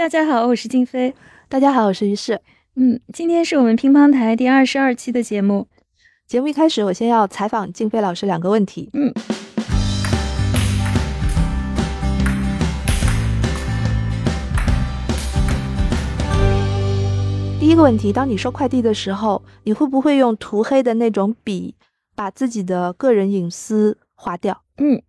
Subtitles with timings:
[0.00, 1.14] 大家好，我是静飞。
[1.46, 2.40] 大家好，我是于适。
[2.74, 5.68] 嗯，今天是我们乒乓台第二十二期的节目。
[6.26, 8.88] 节目一开始，我先要采访静飞老师两个问题。
[8.94, 9.12] 嗯。
[17.60, 21.74] 第一个问题，当你收快递的时候，你会不会用涂黑的那种笔，
[22.14, 24.62] 把自己的个人隐私划掉？
[24.78, 25.02] 嗯。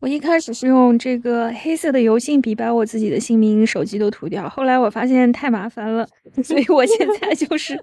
[0.00, 6.06] 我一开始是用这个黑色的油性笔把我自己的姓名、手机都涂掉，后来我发现太麻烦了，
[6.44, 7.82] 所以我现在就 是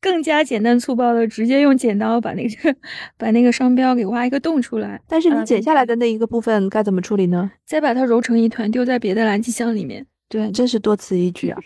[0.00, 2.76] 更加简单粗暴的，直接用剪刀把那个
[3.16, 5.00] 把那个商标给挖一个洞出来。
[5.08, 7.50] 但是你剪下来的那一个部分该怎么处理呢？
[7.64, 10.04] 再把它揉成一团，丢在别的垃圾箱里面。
[10.28, 11.58] 对，真是多此一举啊。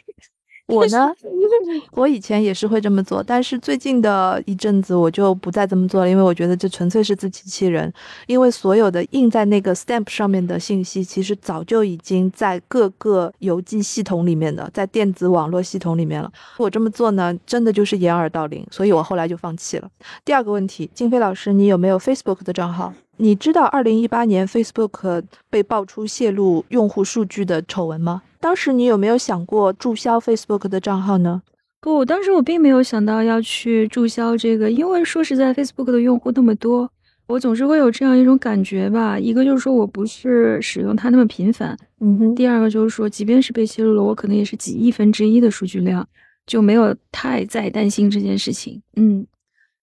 [0.74, 1.12] 我呢，
[1.92, 7.92] 我以前也是会这么做，但是最近的一阵子我就不再这么做了，因为我觉得这纯粹是自欺欺人。
[8.26, 16.28] 因为所有的印在那个 stamp 上面的信息，其实早就已经在各个邮寄系统里面的，在电子网络系统里面了。
[16.56, 19.88] 我这么做呢，真的就是掩耳盗铃，所以我后来就放弃了。
[20.24, 22.92] 第二个问题，静飞老师，你有没有 Facebook 的账号？
[23.18, 28.22] 你知道二零一八年 Facebook 被爆出泄露用户数据的丑闻吗？
[28.46, 31.42] 当时你有没有想过注销 Facebook 的账号呢？
[31.80, 36.88] 不，当时我并没有想到要去注销这个，因为说实在，Facebook 的用户那么多，
[37.26, 39.18] 我总是会有这样一种感觉吧。
[39.18, 42.34] 一个就是说我不是使用它那么频繁，嗯哼。
[42.36, 46.08] 第二个就是说，即便是被泄露了，我可能也是几亿分之一的数据量，
[46.46, 48.80] 就没有太在担心这件事情。
[48.94, 49.26] 嗯。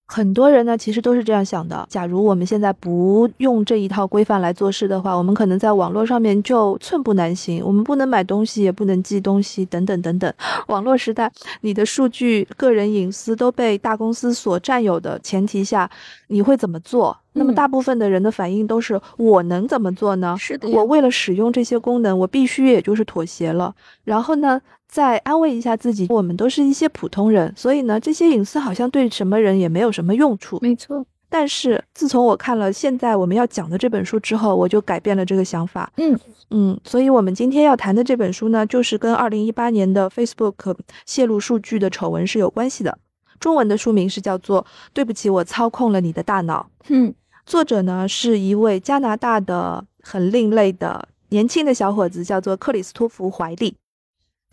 [0.06, 1.88] 很多人呢，其实都是这样想的。
[1.90, 7.64] 假如我们现在不用这一套规范来做事的话，我们可能在网络上面就寸步难行。
[7.66, 10.31] 我们不能买东西，也不能寄东西，等等等等。
[10.68, 11.31] 网络时代，
[11.62, 15.90] 你的数据、个人隐私都被大公司所占有的前提下，
[16.28, 17.18] 你会怎么做？
[17.36, 20.36] 那么大部分的人的反应都是：我能怎么做呢？
[20.38, 23.74] 是的，我为了使用这些功能，我必须也就是妥协了。
[24.04, 24.62] 然后呢？
[24.94, 30.60] 再安慰一下自己，我们都是一些普通人，所以呢，这些隐私好像对什么人也没有什么用处。
[30.62, 31.04] 没错。
[31.28, 35.92] 但是自从我看了现在我们要讲的这本书之后，我就改变了这个想法。
[35.98, 36.16] 嗯
[36.52, 40.76] 嗯，所以我们今天要谈的这本书呢，就是跟二零一八年的 Facebook
[41.08, 42.96] 泄露数据的丑闻是有关系的。
[43.40, 44.62] 中文的书名是叫做
[44.94, 46.70] 《对不起，我操控了你的大脑》。
[46.90, 47.12] 嗯，
[47.48, 53.76] 作者呢是一位加拿大的很另类的年轻的小伙子，叫做克里斯托弗·怀利。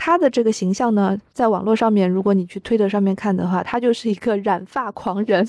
[0.02, 5.46] 他的这个形象呢，在网络上面，如果你去推特上面看的话，他就是一个染发狂人。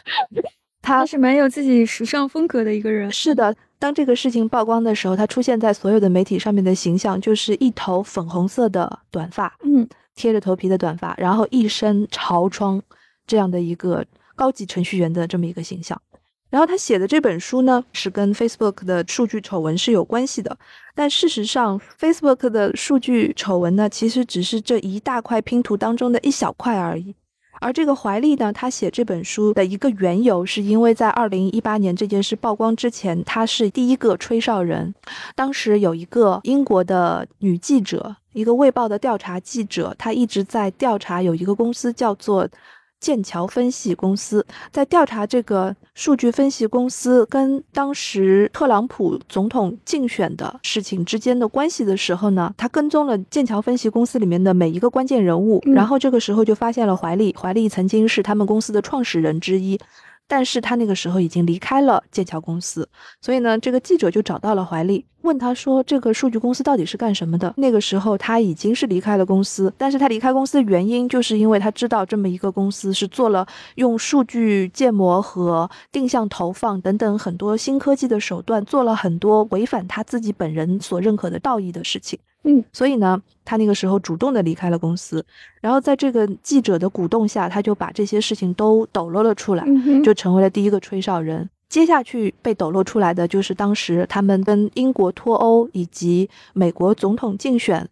[0.80, 3.12] 他是蛮有自己时尚风格的一个人。
[3.12, 12.80] 是的，当这个事情曝光的时候，他出现在所有的媒体上面的形象就是一头粉红色的短发，嗯，贴着头皮的短发，然后一身潮装，
[13.26, 14.02] 这样的一个
[14.34, 16.00] 高级程序员的这么一个形象。
[16.54, 20.56] 然后他写的这本书呢，是跟 Facebook 的数据丑闻是有关系的。
[20.94, 27.16] 但事实上，Facebook 的数据丑闻呢，其实只是这一大块拼图当中的一小块而已。
[27.60, 34.94] 而这个怀利呢，他写这本书的一个缘由，是因为在二零一八年这件事曝光之前，他是第一个吹哨人。
[35.34, 42.48] 当时有一个英国的女记者，一个《卫报》的调查记者，她一直在调查有一个公司叫做。
[43.04, 57.36] 剑桥分析公司在调查这个数据分析公司跟当时特朗普总统竞选的事情之间的关系的时候呢，他跟踪了剑桥分析公司里面的每一个关键人物，然后这个时候就发现了怀利。
[57.38, 59.78] 怀利曾经是他们公司的创始人之一。
[60.26, 62.88] 但是他那个时候已经离开了剑桥公司，
[63.20, 73.46] 所以呢，这个记者就找到了怀利，问他说：“这个数据公司到底是干什么的？”那个时候他已经是离开了公司，但是他离开公司的原因，就是因为他知道这么一个公司是做了
[73.76, 82.18] 用数据建模和定向投放等等很多新科技的手段，做了很多违反他自己本人所认可的道义的事情。
[82.44, 85.24] 嗯，所以呢，他那个时候主动的离开了公司，
[85.60, 89.64] 然后在这个记者的鼓动下，他就把这些事情都抖落了出来，
[90.04, 91.48] 就成为了第一个吹哨人。
[91.70, 97.88] 接下去被抖落出来的就是当时他们跟英国脱欧以及美国总统竞选，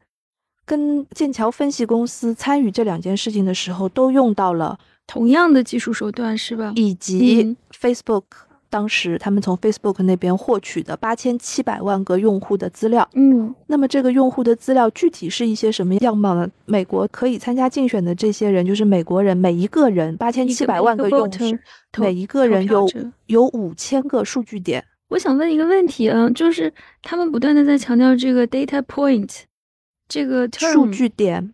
[0.64, 6.72] 跟剑桥分析公司参与这两件事情的时候，都用到了同样的技术手段，是吧？
[6.76, 8.24] 以及 Facebook。
[8.72, 16.48] 当时他们从 Facebook 那边获取的八千七百万个用户的资料，嗯，那么这个用户的资料具体是一些什么样貌呢？
[16.64, 21.38] 美国可以参加竞选的这些人，就是美国人，每一个人八千七百万个用户，
[21.98, 22.88] 每一个人有
[23.26, 24.82] 有五千个数据点。
[25.08, 26.72] 我想问一个问题啊，就是
[27.02, 29.40] 他们不断的在强调这个 data point，
[30.08, 31.52] 这个数据点。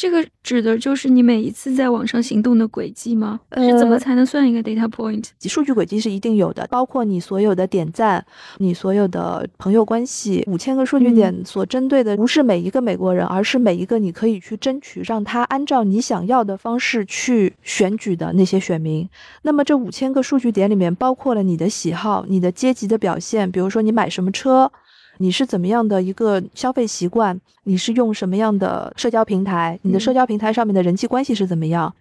[0.00, 3.38] 这个指的就是你每一次在网上行动的轨迹吗？
[3.50, 5.26] 呃是怎么才能算一个 data point？
[5.42, 8.24] 数据轨迹是一定有的，包括你所有的点赞、
[8.56, 19.06] 你所有的朋友关系，五千个数据点所针对的不是每一个美国人，而是每一个你可以去争取让他按照你想要的方式去选举的那些选民。
[19.42, 24.72] 那么这五千个数据点里面包括了你的喜好、你的阶级的表现，比如说你买什么车。
[25.22, 27.38] 你是怎么样的一个消费习惯？
[27.64, 29.78] 你是用什么样的社交平台？
[29.82, 31.94] 你的社交平台上面的人际关系是怎么样？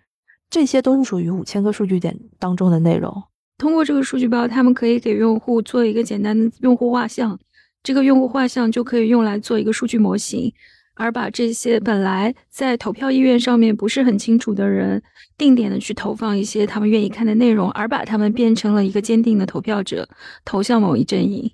[0.49, 3.23] 这些都是属于五千个数据点当中的内容。
[3.57, 7.37] 通过这个数据包，他们可以给用户做一个简单的用户画像，
[7.83, 10.53] 这个用户画像就可以用来做一个数据模型，
[10.95, 15.03] 而把这些本来在投票意愿上面不是很清楚的人，
[15.37, 20.07] 定点的去投放一些他们愿意看的内容，而把他们变成了一个坚定的投票者，
[20.45, 21.51] 投向某一阵营。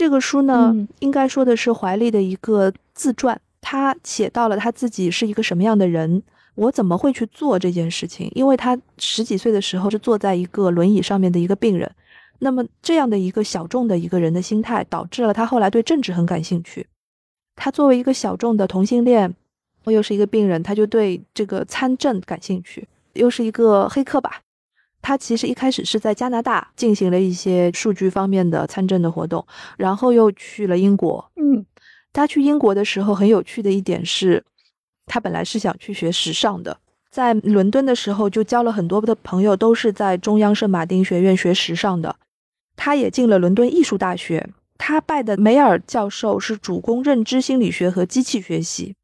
[0.00, 6.22] 这个书呢，嗯应该说的是怀利的一个自传，他写到了他自己是一个什么样的人，
[6.54, 8.32] 我怎么会去做这件事情？
[8.34, 11.92] 因为他十几岁的时候是坐在一个轮椅上面的一个病人，
[12.38, 16.86] 那么这样的一个小众的一个人的心态，导致了他后来对政治很感兴趣。
[17.56, 19.34] 他作为一个小众的同性恋，
[19.84, 24.40] 我又是一个病人，他就对这个参政感兴趣，又是一个黑客吧。
[25.02, 31.30] 他其实一开始是在加拿大进行了一些数据方面的参政的活动，然后又去了英国。
[31.36, 31.64] 嗯
[32.12, 34.44] 他去英国的时候，很有趣的一点是，
[35.06, 36.76] 他本来是想去学时尚的，
[37.08, 42.16] 在伦敦的时候就交了很多的朋友，都是在中央圣马丁学院学时尚的。
[42.74, 48.96] 他也进了伦敦艺术大学，他拜的梅尔教授是主攻认知心理学和机器学习。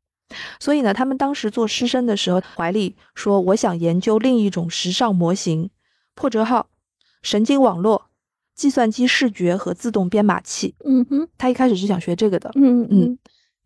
[0.59, 5.71] 所以呢，他们当时做师生的时候，怀利说：“我想研究另一种时尚模型。”
[6.17, 6.67] 破折号、
[7.23, 8.07] 神经网络、
[8.57, 10.75] 计算机视觉和自动编码器。
[10.85, 13.17] 嗯哼他一开始是想学这个的，嗯嗯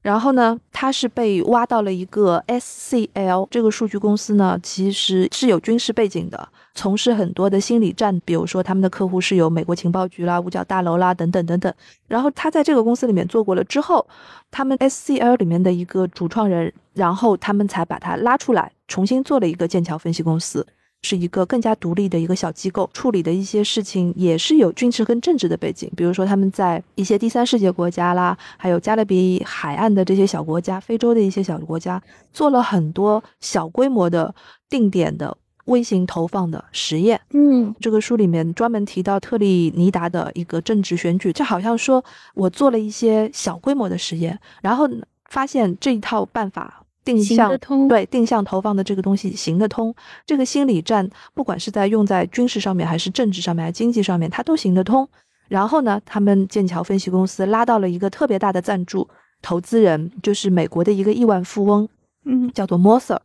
[0.02, 11.70] 然后呢，他是被挖到了一个 SCL 这个数据公司呢，其实是有军事背景的，从事很多的心理战，比如说他们的客户是有美国情报局啦、五角大楼啦等等等等。
[12.08, 14.08] 然后他在这个公司里面做过了之后，
[14.50, 20.66] 他们 SCL 里面的一个主创人，然后他们才把他拉出来，重新做了一个剑桥分析公司。
[21.02, 32.02] 是一个更加独立的一个小机构，处理的一些事情也是有军事跟政治的背景，比如说他们在一些第三世界国家啦，还有加勒比海岸的这些小国家、非洲的一些小国家，
[32.32, 34.34] 做了很多小规模的
[34.68, 35.36] 定点的
[35.66, 37.20] 微型投放的实验。
[37.32, 42.04] 嗯这个书里面专门提到特立尼达的一个政治选举，就好像说
[42.34, 44.88] 我做了一些小规模的实验，然后
[45.30, 46.84] 发现这一套办法
[47.16, 49.94] 定向通对定向投放的这个东西行得通。
[50.26, 55.08] 这个心理战，不管是在用在军事上面，还是政治上面，还是经济上面，它都行得通。
[55.48, 59.08] 然后呢，他们剑桥分析公司拉到了一个特别大的赞助
[59.42, 61.88] 投资人，就是美国的一个亿万富翁，
[62.24, 63.18] 嗯叫做 Moser。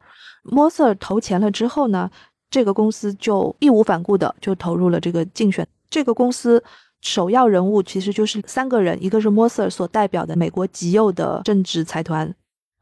[0.43, 2.09] Moser 投钱了之后呢，
[2.49, 5.67] 这个公司就义无反顾的就投入了这个竞选。
[5.89, 6.63] 这个公司
[7.01, 12.33] 首要人物其实就是三个人，一个是 Moser 所代表的美国极右的政治财团，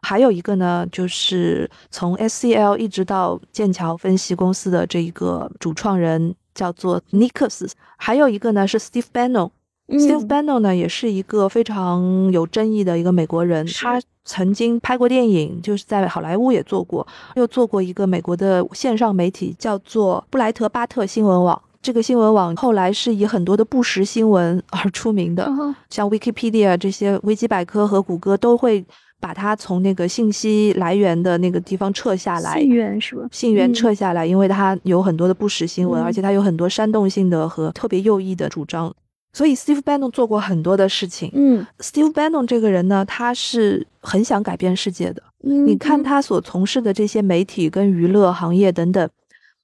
[0.03, 9.49] 还有一个呢就是从 SCL 一直到剑桥分析公司的这一个主创人叫做 Nickus，还有一个呢是 Steve Bannon。
[9.87, 17.05] Steve 嗯 Bannon 呢，也是一个非常有争议的一个美国人，他曾经拍过电影，就是在好莱坞也做过，
[17.35, 21.61] 又做过一个美国的线上媒体，叫做布莱特巴特新闻网。
[21.81, 28.85] 这个新闻网后来是以很多的不实新闻 而出名的，哦像 Wikipedia 这些维基百科和谷歌都会
[29.23, 33.25] 把它从那个信息来源的那个地方撤下来，信源是吧？
[33.31, 38.93] 信源嗯撤下来，因为它有很多的不实新闻，嗯而且它有很多煽动性的和特别右翼的主张。
[39.31, 41.31] 所以 Steve Bannon 做过很多的事情。
[41.33, 45.23] 嗯 Steve Bannon 这个人呢，他是很想改变世界的。
[45.45, 49.09] 嗯，你看他所从事的这些媒体跟娱乐行业等等，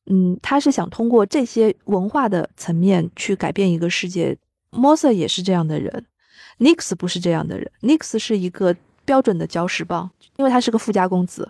[0.10, 4.38] 嗯，他是想通过这些文化的层面去改变一个世界。
[4.72, 6.06] Moser 也是这样的人
[6.60, 8.74] ，Nix 不是这样的人，Nix 是一个
[9.10, 11.50] 标准的搅屎棒，因为他是个富家公子，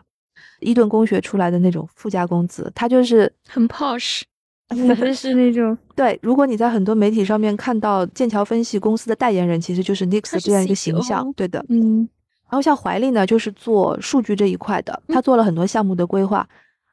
[0.62, 4.22] 伊顿公学出来的那种富家公子，他就是很 posh，
[4.72, 6.18] 就是那种对。
[6.22, 11.66] 如果你在很多媒体上面看到剑桥分析公司的代言人，其实就是 Nix 这样一个形象，对的。
[11.68, 12.08] 嗯
[12.50, 16.48] 然后像怀利呢，就是做数据这一块的，他做了很多项目的规划。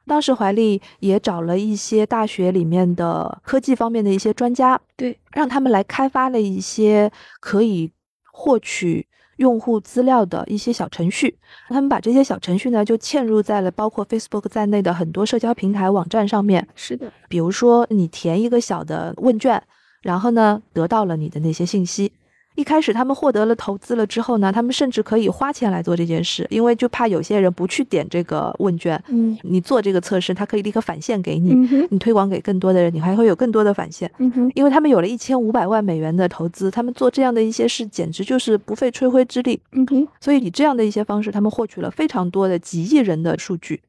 [0.05, 7.09] 当时怀利也找了一些大学里面的科技方面的一些专家，对，让他们来开发了一些
[7.39, 7.91] 可以
[8.31, 11.35] 获取用户资料的一些小程序。
[11.69, 16.67] 他们把这些小程序呢，就嵌入在了包括 Facebook 在内的很多社交平台网站上面。
[16.75, 19.61] 是的，比如说，你填一个小的问卷，
[20.01, 22.11] 然后呢，得到了你的那些信息。
[22.57, 31.53] 一开始他们获得了投资了之后呢，他们甚至可以花钱来做这件事，因为就怕有些人不去点这个问卷，嗯你做这个测试，他可以立刻返现给你，
[31.91, 34.11] 你推广给更多的人，你还会有更多的返现。
[34.17, 39.61] 嗯哼因为他们有了一千五百万美元的投资，他们做这样的一些事，简直就是不费吹灰之力。
[39.73, 43.81] 嗯哼所以以这样的一些方式，他们获取了非常多的几亿人的数据。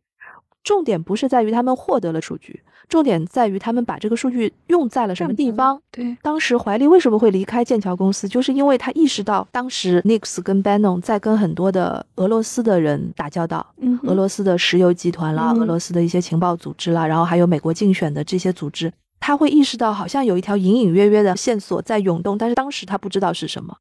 [0.69, 5.81] 重点不是在于他们获得了数据，重点在于他们把这个数据用在了什么地方。
[5.91, 23.75] 对，当时怀利为什么会离开剑桥公司，就是因为他意识到当时 Nix 跟 Bannon 在跟很多的俄罗斯的人打交道，嗯俄罗斯的石油集团啦，嗯俄罗斯的一些情报组织啦，然后还有美国竞选的这些组织，他会意识到好像有一条隐隐约约的线索在涌动，但是当时他不知道是什么，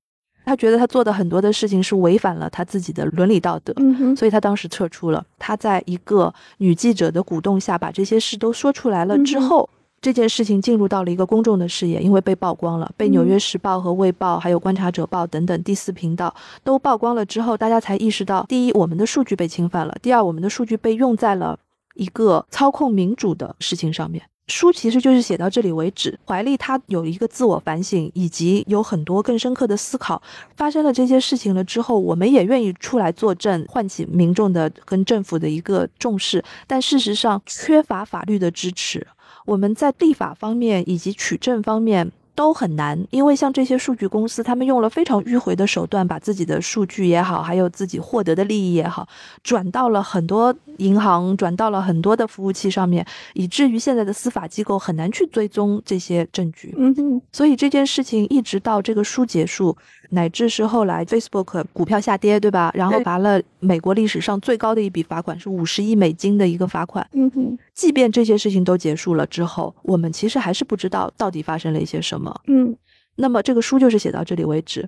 [0.48, 3.74] 他觉得他做的很多的事情是违反了他自己的伦理道德。
[3.75, 5.22] 嗯所以他当时撤出了。
[5.38, 21.60] 他在一个女记者的鼓动下，把这些事都说出来了之后，这件事情进入到了一个公众的视野，因为被曝光了，被《纽嗯约时报》和《卫报》还有《观察者报》等等第四频道都曝光了之后，大家才意识到：第一，我们的数据被侵犯了；第二，我们的数据被用在了
[21.96, 24.24] 一个操控民主的事情上面。
[24.48, 26.18] 书其实就是写到这里为止。
[26.25, 30.22] 怀利他有一个自我反省，以及有很多更深刻的思考。
[30.56, 36.44] 发生了这些事情了之后，我们也愿意出来作证，唤起民众的跟政府的一个重视。
[36.66, 39.06] 但事实上，缺乏法律的支持，
[39.46, 42.12] 我们在立法方面以及取证方面。
[42.38, 49.08] 都很难，因为像这些数据公司，他们用了非常迂回的手段，把自己的数据也好，还有自己获得的利益也好，
[49.41, 53.03] 转到了很多银行，转到了很多的服务器上面，
[53.34, 56.75] 以至于现在的司法机构很难去追踪这些证据。
[56.77, 59.75] 嗯哼所以这件事情一直到这个书结束，
[60.10, 62.72] 乃至是后来 Facebook 股票下跌，对吧？
[62.74, 67.08] 然后罚了美国历史上最高的一笔罚款，是五十亿美金的一个罚款。
[67.14, 72.42] 嗯哼即便这些事情都结束了之后，我们其实还是不知道到底发生了一些什么。
[72.48, 72.76] 嗯
[73.16, 74.88] 那么这个书就是写到这里为止。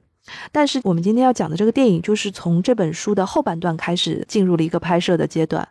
[0.51, 5.67] 但是我们今天要讲的这个电影，就是从这本书的后半段开始进入了一个拍摄的阶段。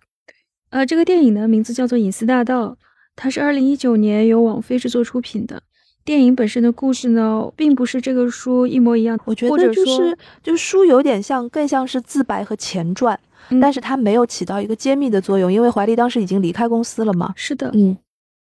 [0.70, 2.66] 呃，这个电影呢名字叫做《隐私大道》，
[3.14, 5.62] 它是二零一九年由网飞制作出品的。
[6.08, 17.34] 电影本身的故事呢，并不是这个书一模一样，我觉得就是就是书有点像，更像是自白和前传，嗯但是它没有起到一个揭秘的作用，因为怀利当时已经离开公司了嘛。
[17.36, 17.94] 是的，嗯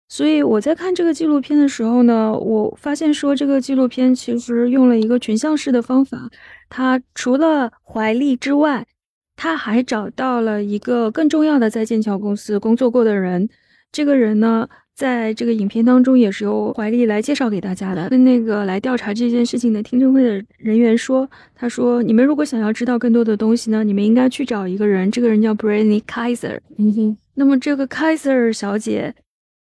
[0.08, 6.30] 所以我在看这个纪录片的时候呢，我发现说这个纪录片其实用了一个群像式的方法，
[6.70, 8.86] 它除了怀利之外，
[9.36, 13.50] 他还找到了一个更重要的在剑桥公司工作过的人。
[13.92, 18.10] 这个人呢，在这个影片当中也是由怀利来介绍给大家的。
[18.10, 26.58] 跟那个来调查这件事情的听证会的人员说，他说：“你们如果想要知道更多的东西呢，你们应该去找一个人，这个人叫 Brandy Kaiser。
[26.80, 29.14] 嗯哼，那么这个 Kaiser 小姐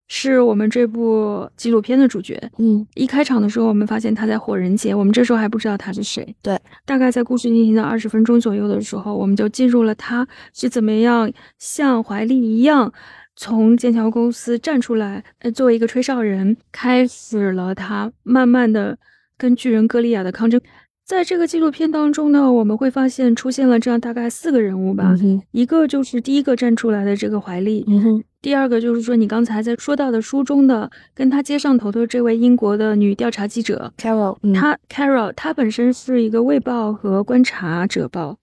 [0.07, 2.49] 是我们这部纪录片的主角。
[2.57, 6.35] 嗯一开场的时候，我们发现她在火人节，我们这时候还不知道她是谁。
[6.41, 12.91] 对，大概在故事进行到二十分钟左右的时候，我们就进入了她是怎么样像怀利一样
[13.41, 18.97] 从剑桥公司站出来，呃，作为一个吹哨人，开始了他慢慢的
[19.37, 20.59] 跟巨人歌利亚的抗争。
[21.05, 38.37] 在这个纪录片当中呢，我们会发现出现了这样大概四个人物吧，嗯，一个就是第一个站出来的这个怀利，嗯哼，第二个就是说你刚才在说到的书中的跟他接上头的这位英国的女调查记者，，Carol，嗯她 Carol，她本身是一个卫报和观察者报，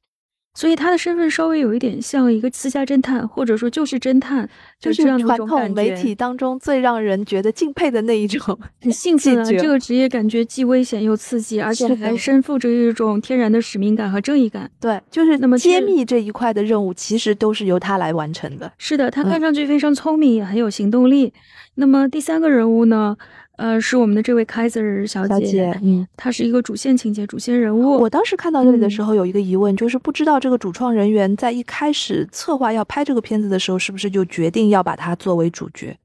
[0.57, 4.49] 所以他的身份稍微有一点像一个私家侦探，或者说就是侦探，
[4.81, 8.59] 就是传统媒体当中最让人觉得敬佩的那一种。
[8.81, 9.45] 很兴奋啊！
[9.45, 14.71] 这个职业感觉既危险又刺激，而且还身负着一种天然的使命感和正义感。
[14.81, 18.73] 对，就是那么揭秘这一块的任务，其实都是由他来完成的。
[18.79, 21.35] 是的，她嗯看上去非常聪明，也很有行动力。
[21.75, 23.15] 那么第三个人物呢，
[23.57, 27.99] 呃，是我们的这位 Kaiser 小小姐，嗯，她是一个主线情节、主线人物。
[27.99, 35.97] 我当时看到这里的嗯时候，有一个疑问，就是不知道这个主创人员在一开始策划要拍这个片子的时候，是不是就决定要把它作为主角？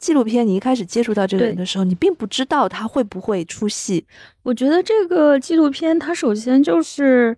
[0.00, 4.04] 纪录片你一开始接触到这个人的时候，你并不知道他会不会出戏。
[4.42, 7.36] 我觉得这个纪录片它首先就是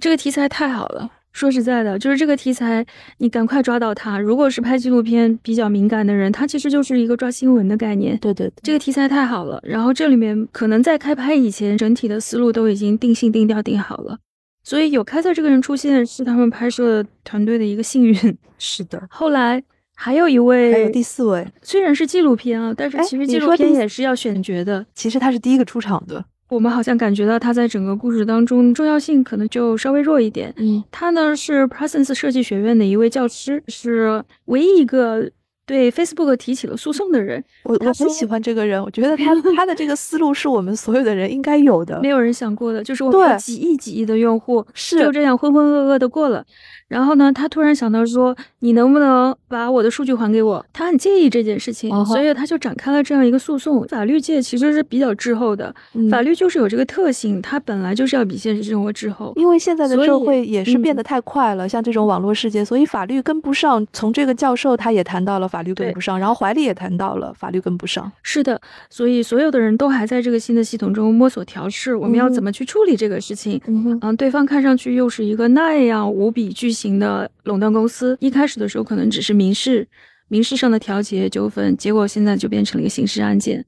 [0.00, 1.10] 这个题材太好了。
[1.32, 2.84] 说实在的，就是这个题材，
[3.18, 4.18] 你赶快抓到它。
[4.18, 8.18] 如果是拍纪录片比较敏感的人，它其实就是一个抓新闻的概念。
[8.18, 14.18] 对对对，这个题材太好了，然后这里面可能在开拍以前，整体的思路都已经定性、定调、定好了。
[14.64, 18.14] 所以有开赛这个人出现，是他们拍摄团队的一个幸运。
[18.58, 19.06] 是的。
[19.08, 19.62] 后来
[19.94, 24.84] 还有一位，还有第四位，虽然是纪录片啊，但是哎其实纪录片也是要选角的。
[24.94, 26.24] 其实他是第一个出场的。
[26.48, 30.52] 我们好像感觉到他在整个故事当中重要性可能就稍微弱一点。
[30.56, 35.30] 嗯他呢是 Parsons 设计学院的一位教师，是唯一一个
[35.68, 37.44] 对 Facebook 提起了诉讼的人。
[37.64, 46.42] 我我很喜欢这个人，我觉得他 他的这个思路是我们所有的人应该有的，没有人想过的，就是我们几亿几亿的用户是就这样浑浑噩噩的过了。
[46.88, 53.86] 然后呢，他突然想到说：“你能不能把我的数据还给我？”他很介意这件事情，所以他就展开了这样一个诉讼。
[53.88, 55.74] 法律界其实是比较滞后的，
[56.10, 59.34] 法律就是有这个特性，它本来就是要比现实生活滞后。
[59.36, 63.86] 因为现在的社会也是变得太快了，像这种网络世界，所以法律跟不上。
[63.92, 68.10] 从这个教授他也谈到了法律跟不上，然后怀里也谈到了法律跟不上。
[68.22, 73.60] 是的，所以所有的人都还在这个新的系统中摸索调试，我们要怎么去处理这个事情？
[73.66, 76.78] 嗯，对方看上去又是一个那样无比巨。
[76.78, 79.84] 型的垄断公司，一开始的时候可能只是民事、
[80.28, 83.64] 民事上的调解纠纷，结果现在就变成了一个刑事案件，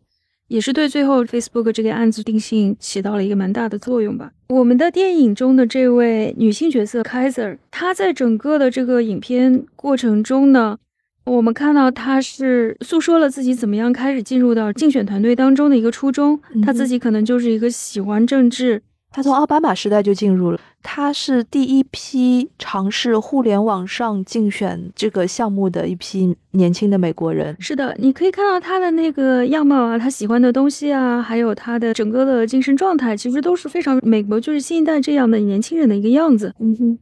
[0.46, 4.30] 也是对最后 Facebook 这个案子定性起到了一个蛮大的作用吧。
[4.46, 10.78] 我们的电影中的这位女性角色 Kaiser，她在整个的这个影片过程中呢，
[11.24, 18.82] 我们看到他是诉说了自己怎么样开始进入到竞选团队当中的一个初衷，他自己可能就是一个喜欢政治。
[19.12, 27.56] 他从奥巴马时代就进入了，他是第一批尝试互联网上竞选这个项目的一批年轻的美国人。
[27.58, 36.54] 是的，你可以看到他的那个样貌啊，他喜欢的东西啊，还有他的整个的精神状态，其实都是非常美国就是新一代这样的年轻人的一个样子。
[36.60, 36.98] 嗯哼，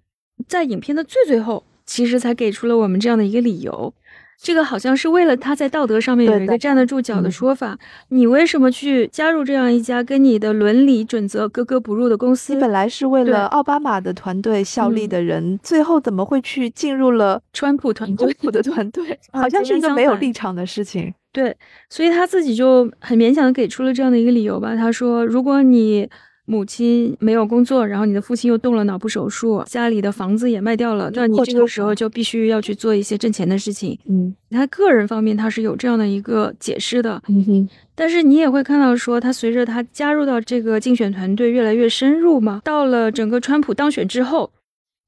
[0.48, 3.92] 在影片的最最后，其实才给出了我们这样的一个理由。
[4.40, 7.76] 这个好像是为了他在道德上面有一个站得住脚的说法。
[8.10, 12.54] 你为什么去加入这样一家跟你的伦理准则格格不入的公司？
[12.54, 18.32] 你本来是为了奥巴马的团队效力的人，最后怎么会去进入了川普团队？
[18.32, 21.12] 川普的团队 好像是一个没有立场的事情。
[21.32, 21.54] 对，
[21.90, 24.74] 所以他自己就很勉强的给出了这样的一个理由吧。
[24.76, 26.08] 他说：“如果你……”
[26.48, 33.98] 母亲没有工作，然后你的父亲又动了脑部手术，家里的房子也卖掉了，那你这个时候就必须要去做一些挣钱的事情。
[34.08, 37.22] 嗯，他个人方面他是有这样的一个解释的。
[37.28, 44.50] 嗯哼，但是你也会看到说，他随着他加入到这个竞选团队越来越深入嘛，到了整个川普当选之后，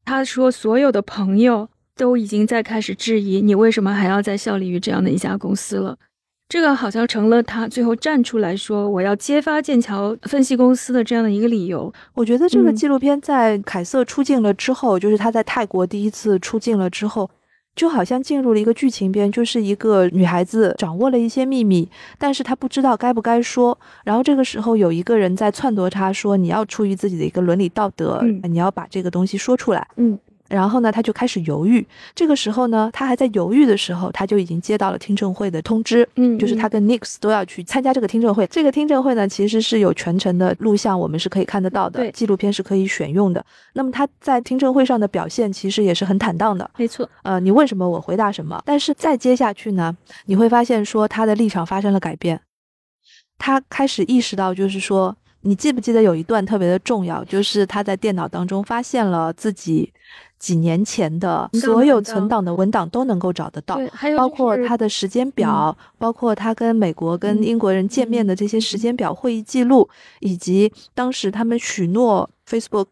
[0.05, 5.97] 他说所有的朋友都已经在开始质疑你为什么还要再效力于这样的一家公司了。
[6.51, 11.93] 这个好像成了他最后站出来说我要揭发剑桥分析公司的这样的一个理由。
[12.13, 17.31] 我觉得这个纪录片在凯瑟出镜了之后，就是他在泰国第一次出镜了之后，
[17.77, 23.79] 就好像进入了一个剧情边，就是一个女孩子掌握了一些秘密，但是她不知道该不该说。
[24.03, 30.19] 然后这个时候有一个人在撺掇她说：“你要出于自己的一个伦理道德，你要把这个东西说出来。”嗯。
[30.51, 31.87] 然后呢，他就开始犹豫。
[32.15, 36.07] 这个时候呢，他还在犹豫的时候，他就已经接到了听证会的通知。
[36.17, 38.47] 嗯，就是他跟 Nix 都要去参加这个听证会。
[38.49, 42.01] 这个听证会呢，其实是有全程的录像，我们是可以看得到的。
[42.01, 43.43] 对，纪录片是可以选用的。
[43.75, 46.69] 那么他在听证会上的表现，其实也是很坦荡的。
[46.77, 47.09] 没错。
[47.23, 48.61] 呃，你问什么，我回答什么。
[48.67, 52.41] 但是再接下去呢，你会发现说他的立场发生了改变。
[53.39, 55.17] 他开始意识到，就是说。
[55.43, 59.91] 你记不记得有一段特别的重要，就是他在电脑当中发现了自己
[60.41, 63.79] 几年前的所有存档的文档都能够找得到，
[64.17, 72.89] 包括他的时间表，包括他跟美国跟英国人见面的这些时间表、会议记录，以及当时他们许诺 Facebook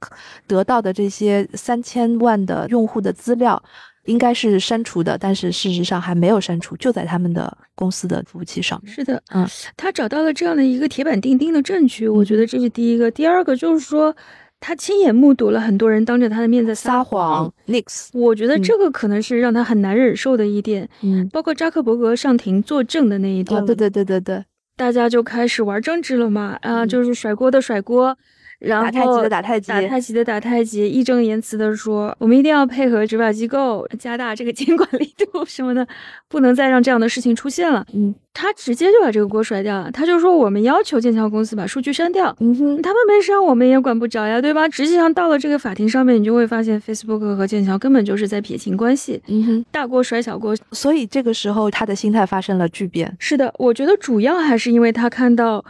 [0.46, 3.60] 得到的这些三千万的用户的资料。
[4.04, 8.80] 应该是删除的，但是事实上还没有删除，就在他们的公司的服务器上。
[8.86, 13.10] 是的，嗯，他找到了这样的一个铁板钉钉的证据，我觉得这是第一个。
[13.10, 14.16] 第二个就是说，
[14.60, 17.52] 他亲眼目睹了很多人当着他的面在撒谎。
[17.66, 20.88] Nix，我觉得这个可能是让他很难忍受的一点。
[21.02, 23.64] 嗯，包括扎克伯格上庭作证的那一段。
[23.64, 24.44] 对对对对对，
[24.76, 28.16] 大家就开始玩政治了嘛，啊，就是甩锅的甩锅。
[28.58, 35.86] 然后打太极的打太极，打太极的打太极，义正言辞的说，我们一定要配合执法机构，加大这个 监管力度什么的，
[36.28, 37.86] 不能再让这样的事情出现了。
[37.94, 42.34] 嗯，他直接就把这个锅甩掉了，他就说我们要求剑桥公司把数据删掉。
[42.40, 44.68] 嗯哼，他们没删，我们也管不着呀，对吧？
[44.70, 49.22] 实际上到了这个法庭上面，你就会发现，Facebook 和剑桥根本就是在撇清关系。
[49.28, 53.16] 嗯哼，大锅甩小锅，所以这个时候他的心态发生了巨变。
[53.20, 55.64] 是的，我觉得主要还是因为他看到。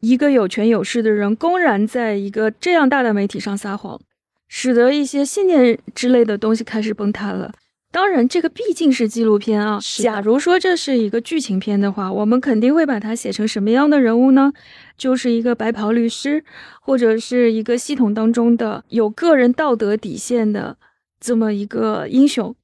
[0.00, 4.00] 一个有权有势的人公然在一个这样大的媒体上撒谎，
[4.46, 7.52] 使得一些信念之类的东西开始崩塌了。
[7.90, 9.80] 当然，这个毕竟是纪录片啊。
[10.02, 14.52] 假如说这是一个剧情片的话，我们肯定会把它写成什么样的人物呢？
[14.98, 16.44] 就是一个白袍律师，
[16.82, 20.76] 或者是一个系统当中的有个人道德底线的
[21.18, 22.54] 这么一个英雄。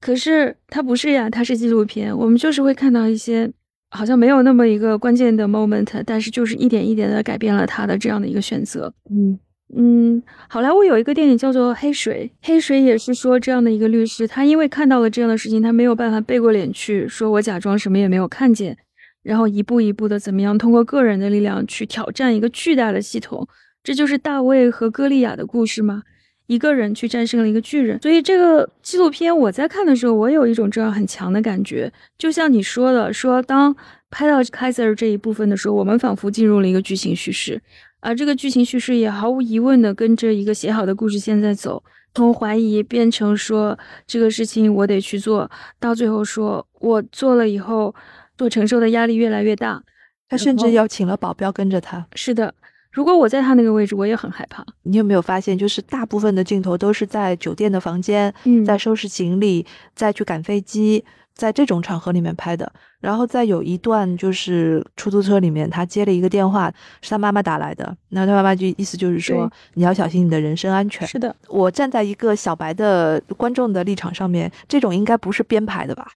[0.00, 3.52] 可是他不是呀，他是纪录片，我们就是会看到一些。
[3.94, 8.92] 好像没有那么一个关键的 moment，但是就是一点一点的改变了他的这样的一个选择。
[9.10, 9.38] 嗯，
[9.76, 18.76] 嗯，好莱坞有一个电影叫做《黑水》，黑水也是说这样的一个律师，他因为看到了这样的事情，他没有办法背过脸去，说我假装什么也没有看见，
[19.22, 23.46] 然后一步一步的怎么样通过个人的力量去挑战一个巨大的系统，
[23.84, 26.02] 这就是大卫和歌利亚的故事吗？
[26.46, 33.74] 一个人去战胜了一个巨人，所以这个纪录片我在看的时候，我有一种这样很强的感觉，就像你说的，说当
[34.10, 37.60] 拍到 Kaiser 这一部分的时候，我们仿佛进入了一个剧情叙事。
[38.00, 41.82] 而这个剧情叙事也毫无疑问的跟着一个写好的故事线在走，
[42.14, 47.94] 从怀疑变成说这个事情我得去做到最后说我做了以后，
[48.36, 49.80] 所承受的压力越来越大。
[50.28, 52.04] 他甚至邀请了保镖跟着他。
[52.14, 52.52] 是的，
[52.92, 54.64] 如果我在他那个位置，我也很害怕。
[54.82, 61.02] 你有没有发现，就是大部分的镜头都是在酒店的房间，嗯在收拾行李，再去赶飞机，
[61.34, 62.70] 在这种场合里面拍的。
[63.00, 67.96] 然后再有一段就是出租车里面，他接了一个电话，是他妈妈打来的。
[68.10, 71.08] 那他妈妈就意思就是说，你要小心你的人身安全。
[71.08, 76.12] 是的，我站在一个小白的观众的立场上面，这种应该不是编排的吧？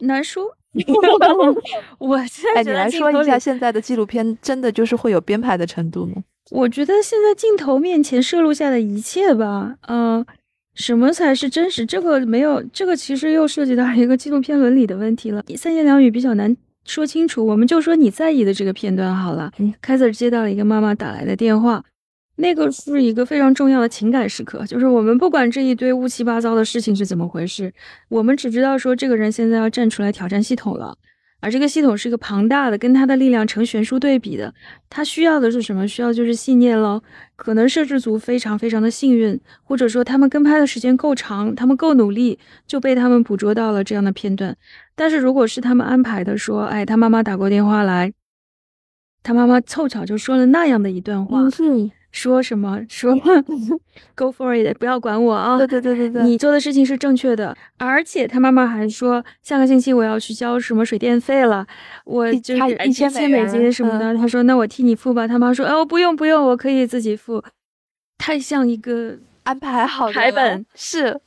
[0.00, 0.57] 难说。
[1.98, 6.22] 我现在哎，你觉得来说一下，现在的纪录片真的就是会有编排的程度吗？
[6.50, 10.24] 我觉得现在镜头面前摄录下的一切吧，嗯、
[10.74, 11.84] 什么才是真实？
[11.84, 17.44] 这个没有，这个其实又涉及到一个纪录片伦理的问题了，三言两语比较难说清楚。
[17.44, 19.52] 我们就说你在意的这个片段好了。
[19.58, 21.84] 嗯凯瑟接到了一个妈妈打来的电话，
[22.40, 27.72] 那个是一个非常重要的情感时刻，就是我们不管这一堆乌七八糟的事情是怎么回事，
[28.08, 30.96] 我们只知道说这个人现在要站出来挑战系统了。
[31.40, 34.52] 而这个系统是一个庞大的，跟他的力量成悬殊对比的。
[34.90, 35.86] 他需要的是什么？
[35.86, 37.00] 需要就是信念咯。
[37.36, 44.56] 可能摄制组非常非常的幸运，或者说他们跟拍的时间够长，他们够努力，就被他们捕捉到了这样的片段。
[44.96, 48.12] 但是如果是他们安排的，说，哎，他妈妈打过电话来，
[49.22, 51.48] 他妈妈凑巧就说了那样的一段话，
[52.10, 52.80] 说什么？
[52.88, 53.14] 说
[54.16, 55.58] “Go for it”，不要管我啊！
[55.58, 61.66] 对对对对对，你做的事情是正确的，而且他妈妈还说，下个星期我要去交什么水电费了，
[62.04, 64.14] 我一就是他一千美金什么的。
[64.16, 65.28] 他说，那我替你付吧。
[65.28, 67.42] 他妈说，哦，不用不用，我可以自己付。
[68.16, 71.20] 太像一个，安排好的台本是，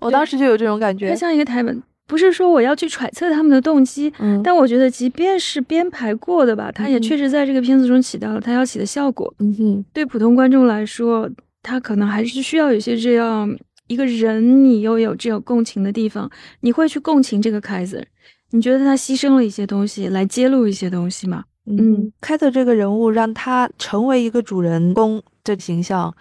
[0.00, 1.14] 我当时就有这种感觉太。
[1.16, 1.82] 像一个台本。
[2.12, 9.32] 不是说我要去揣测他们的动机，嗯，但我觉得即便是编排过的吧，他也嗯确实在这个片子中起到了他要起的效果。
[9.38, 11.26] 嗯哼，对普通观众来说，
[11.62, 13.50] 他可能还是需要有些这样
[13.86, 18.04] 一个人，你又有这种共情的地方，你会去共情这个凯瑟。
[18.50, 21.44] 你觉得他牺牲了一些东西来揭露一些东西吗？
[21.64, 26.14] 嗯，开特这个人物让他成为一个主人公的形象。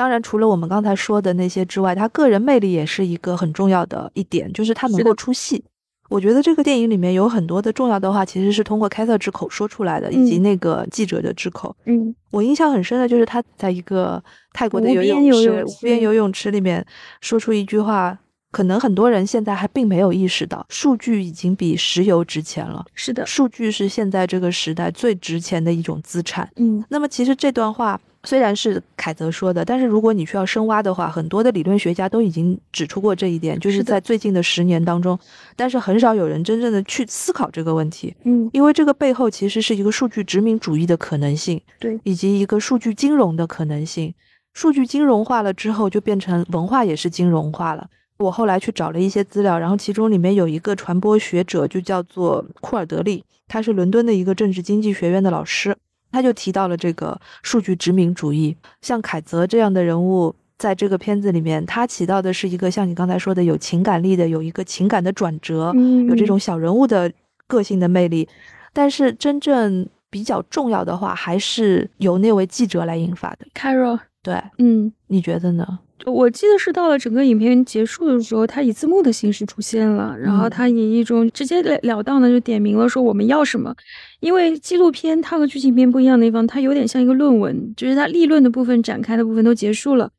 [0.00, 5.62] 当然，除了我们刚才说的那些之外，他个人魅力也是一个很重要的一点，就是他能够出戏。
[6.08, 11.76] 我觉得这个电影里面有很多的重要的话，其实是通过凯特之口说出来的，以及嗯那个记者的之口。
[11.84, 16.82] 嗯我印象很深的就是他在一个泰国的无游泳池、边游泳无边游泳池里面
[17.20, 18.18] 说出一句话，
[18.50, 22.86] 可能很多人现在还并没有意识到，数据已经比石油值钱了。
[22.94, 26.50] 是的，数据是现在这个时代最值钱的一种资产。
[26.56, 35.18] 嗯那么其实这段话虽然是凯泽说的，但是如果你需要深挖的话，很多的理论学家都已经指出过这一点，就是在最近的十年当中，
[35.56, 44.12] 但是很少有人真正的去思考这个问题，嗯，因为这个背后其实是一个数据殖民主义的可能性，对，以及一个数据金融的可能性。
[44.52, 47.88] 数据金融化了之后，就变成文化也是金融化了。
[48.18, 55.74] 我后来去找了一些资料，然后其中里面有一个传播学者，就叫做库尔德利，他是伦敦的一个政治经济学院的老师，
[56.10, 58.56] 他就提到了这个数据殖民主义。
[58.82, 67.12] 像凯泽这样的人物，在这个片子里面，他起到的是一个像你刚才说的有情感力的，有一个情感的转折，嗯有这种小人物的
[67.46, 68.28] 个性的魅力。
[68.72, 73.46] 但是真正比较重要的话，还是由那位记者来引发的。
[73.54, 74.92] Carol，对，嗯。
[75.08, 75.80] 你觉得呢？
[76.06, 83.74] 我记得是到了整个影片结束的时候，他以字幕的形式出现了，然后嗯他以一种直截了了当的就点明了说我们要什么。
[84.20, 90.10] 因为纪录片它和剧情片不一样的地方，它有点像一个论文，就是它立论的部分展开的部分都结束了，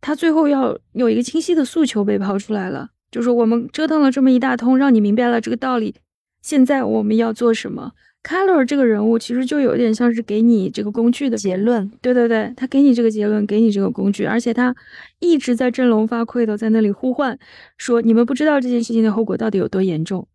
[0.00, 5.94] 它最后要有一个清晰的诉求被抛出来了，就是我们折腾了这么一大通，让你明白了这个道理，
[6.42, 7.92] 现在我们要做什么。
[8.22, 14.74] Color 这个人物其实就有点像是给你这个工具的结论，对对对，他给你这个结论，给你这个工具，而且他
[15.20, 17.38] 一直在振聋发聩的在那里呼唤，
[17.78, 20.28] 说你们不知道这件事情的后果到底有多严重。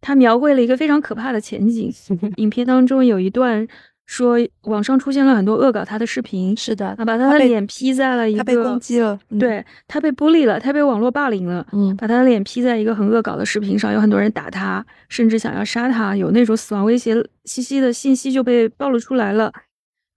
[0.00, 1.92] 他描绘了一个非常可怕的前景。
[2.36, 3.66] 影片当中有一段
[4.12, 11.66] 说，网上出现了很多恶搞他的视频，是的，啊，把他的脸 P 在了一他被攻个，击了，嗯，对他被孤立了，他被网络霸凌了。
[11.72, 17.14] 嗯把他的脸 P 在一个很恶搞的视频上，有很多人打他，甚至想要杀他，有那种死亡威胁
[17.46, 19.50] 信息的信息就被暴露出来了。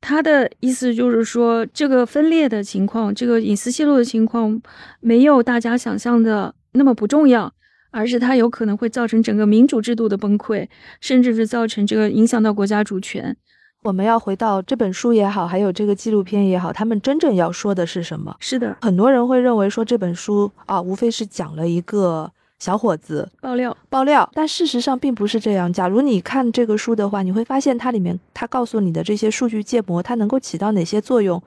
[0.02, 4.62] 他的意思就是说，这个分裂的情况，这个隐私泄露的情况，
[5.00, 7.54] 没有大家想象的那么不重要，
[7.92, 10.68] 而是它有可能会造成整个民主制度的崩溃，
[11.00, 13.38] 甚至是造成这个影响到国家主权。
[13.86, 18.36] 我们要回到这本书也好，还有这个纪录片也好，他们真正要说的是什么？
[18.40, 22.32] 是的，很多人会认为说这本书啊，无非是讲了一个。
[22.58, 25.72] 小伙子爆料爆料，但事实上并不是这样。
[25.72, 31.40] 假如你看这个书的话，你会发现它里面它告诉你的这些数据建模，它能够起到哪些作用，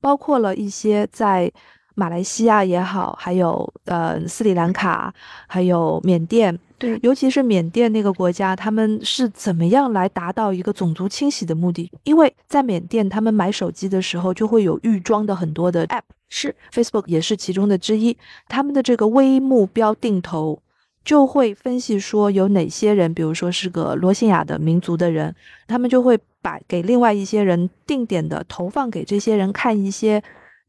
[0.00, 1.50] 包括了一些在
[1.96, 5.12] 马来西亚也好，还有呃斯里兰卡，
[5.48, 11.88] 还有缅甸，对，尤其是缅甸那个国家，他们是怎么样来达到一个种族清洗的目的？
[12.02, 16.02] 因为在缅甸，他们买手机的时候就会有预装的很多的 App。
[16.28, 18.16] 是，Facebook 也是其中的之一。
[18.48, 20.60] 他们的这个微目标定投
[21.04, 25.32] 就会分析说有哪些人，比如说是个罗兴亚的民族的人，
[25.68, 30.20] 他们就会把给另外一些人定点的投放给这些人看一些，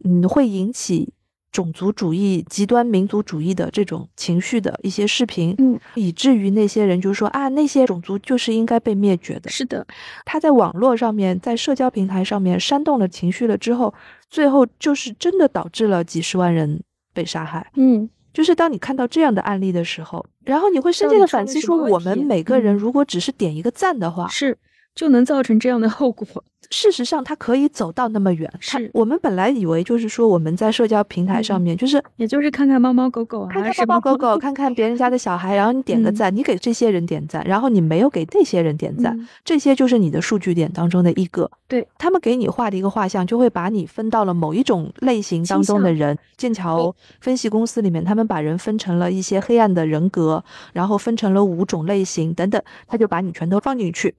[0.05, 1.11] 嗯，会引起。
[1.53, 9.49] 种族主义、极端民族主义的这种情绪的一些视频，嗯，以至于那些人就说啊，那些种族就是应该被灭绝的。
[9.51, 9.85] 是的，
[10.25, 13.93] 他在网络上面，在社交平台上面煽动了情绪了之后，
[14.29, 16.81] 最后就是真的导致了几十万人
[17.13, 17.71] 被杀害。
[17.75, 24.57] 嗯，就是当你看到这样的案例的时候，然后你会深切的反思说，我们每个人如果只是点一个赞的话，是
[24.95, 26.43] 就能造成这样的后果。
[26.73, 28.51] 事实上，它可以走到那么远。
[28.59, 41.49] 是我们本来以为，就是说我们在社交平台上面，就是也就是看看猫猫狗狗啊，看看猫猫狗狗， 看看别人家的小孩，然后你点个赞，你给这些人点赞，然后你没有给那些人点赞，这些就是你的数据点当中的一个。
[41.67, 46.17] 对他们给你画的一个画像，就会把你分到了某一种类型当中的人。
[46.35, 54.15] 剑桥分析公司里面，他们把人分成了一些黑暗的人格，然后分成了五种类型等等，他就把你全都放进去。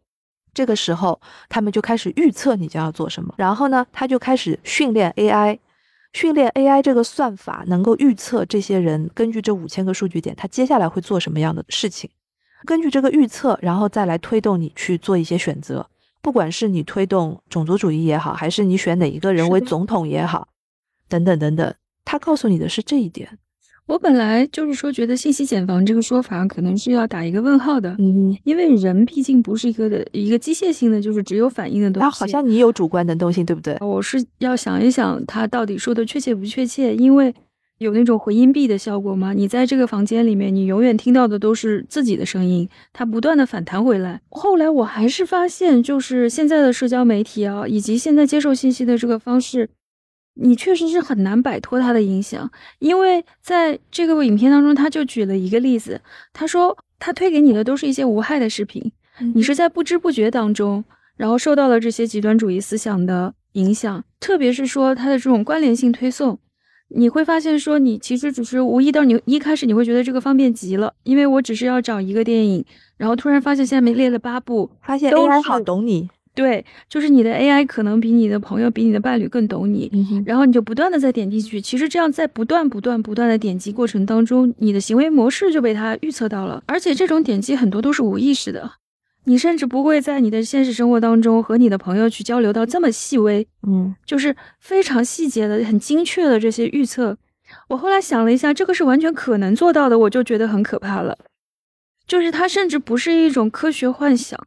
[0.55, 5.59] 这个时候，他们就开始预测你将要做什么，然后呢，他就开始训练 AI，
[6.13, 12.09] 训练 AI 这个算法能够预测这些人根据这五千个数据点，他接下来会做什么样的事情。
[12.65, 15.87] 根据这个预测，然后再来推动你去做一些选择，
[16.23, 20.49] 不管是你推动种族主义也好，还是你选哪一个人为总统也好，
[21.09, 23.39] 等等等等，他告诉你的是这一点。
[23.87, 32.05] 我本来就是说，觉得信息茧房这个说法可能是要打一个问号的，嗯，因为人毕竟不是一个的一个机械性的，就是只有反应的东西。
[32.05, 33.77] 他好像你有主观的东西，对不对？
[33.81, 37.35] 我是要想一想，他到底说的确切不确切，因为
[37.77, 39.35] 有那种回音壁的效果嘛。
[39.35, 44.23] 你在这个房间里面，你永远听到的都是自己的声音，它不断的反弹回来。
[44.31, 49.69] 后来我还是发现，就是现在的社交媒体啊，以及现在接受信息的这个方式。
[50.35, 56.01] 你确实是很难摆脱他的影响，因为在这个影片当中，他就举了一个例子，
[56.33, 58.93] 他说他推给你的都是一些无害的视频，
[59.35, 60.85] 你是在不知不觉当中，
[61.17, 66.39] 然后受到了这些极端主义思想的影响，特别是说他的这种关联性推送，
[66.89, 72.65] 你会发现说你其实只是无意到你一开始你会觉得这个方便极了，因为我只是要找一个电影，
[72.97, 76.11] 然后突然发现下面列了八部，发现 AI 好懂你。
[76.35, 79.89] 对，就是你的 AI 可能比你的朋友、比你的伴侣更懂你，
[80.27, 81.61] 然后你就不断的在点进去。
[81.61, 86.61] 其实这样在不断、不断、不断的点击过程当中，你的行为模式就被它预测到了。
[86.67, 88.73] 而且这种点击很多都是无意识的，
[89.27, 97.17] 你甚至不会在你的现实生活当中和你的朋友去交流到这么细微，嗯，就是非常细节的、很精确的这些预测。
[97.69, 101.17] 我后来想了一下，这个是完全可能做到的，我就觉得很可怕了。
[102.09, 104.39] 就是它甚至不是一种科学幻想。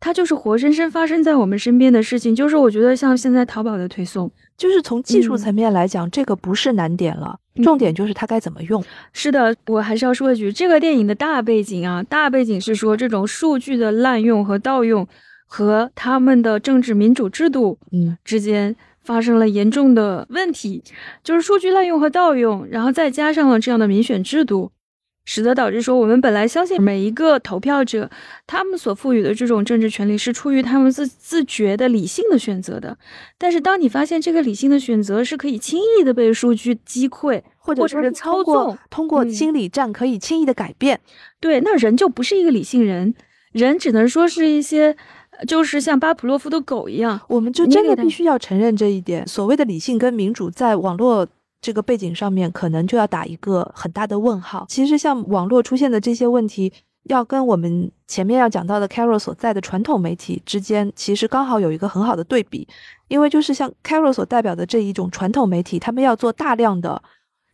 [0.00, 8.82] 它就是活生生发生在我们身边的事情，就是我觉得像现在淘宝的推送，就是从技术层面来讲，这个不是难点了，重点就是它该怎么用。
[9.12, 15.06] 是的，我还是要说一句，这个电影的大背景啊，大背景是说这种数据的滥用和盗用，
[15.46, 20.84] 和他们的政治民主制度嗯之间发生了严重的问题，
[21.24, 24.70] 就是数据滥用和盗用，然后再加上了这样的民选制度。
[25.30, 28.10] 使得导致说，我们本来相信每一个投票者，
[28.46, 32.96] 他们所赋予的这种政治权利是出于他们自自觉的理性的选择的。
[33.36, 40.98] 但是，当你发现这个理性的选择是可以轻易的被数据击溃，或者是操纵，通过心理战可以轻易的改变，
[41.38, 43.14] 对，那人就不是一个理性人，
[43.52, 44.96] 人只能说是一些，
[45.46, 47.20] 就是像巴甫洛夫的狗一样。
[47.28, 49.28] 我们就真的必须要承认这一点。
[49.28, 51.28] 所谓的理性跟民主，在网络。
[51.60, 54.66] 这个背景上面可能就要打一个很大的问号。
[54.68, 56.72] 其实像网络出现的这些问题，
[57.04, 62.66] 要跟我们前面要讲到的 Carol 所在的传统媒体之间，其实刚好有一个很好的对比。
[63.08, 67.02] 因为就是像 Carol 所代表的这一种传统媒体，他们要做大量的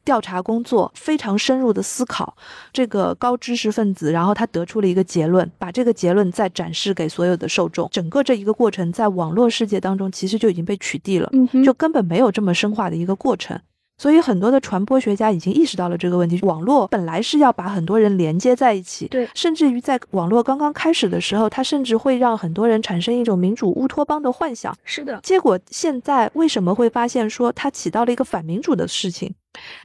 [0.04, 2.36] 调查工作，非常深入的思考
[2.72, 7.88] 这个高知识分子，然后他得出了一个结论，把这个结论再展示给所有的受众。
[7.92, 11.30] 整个这一个过程在网络世界当中其实就已经被取缔了，
[11.64, 13.58] 就根本没有这么深化的一个过程。
[13.96, 16.40] 所以很多的传播学家已经意识到了这个问题。
[16.42, 24.76] 网络本来是要把很多人连接在一起，对，甚至于在网络刚刚开始的时候，它甚至会让很多人产生一种民主乌托邦的幻想。
[24.84, 29.32] 是的，结果现在为什么会发现说它起到了一个反民主的事情？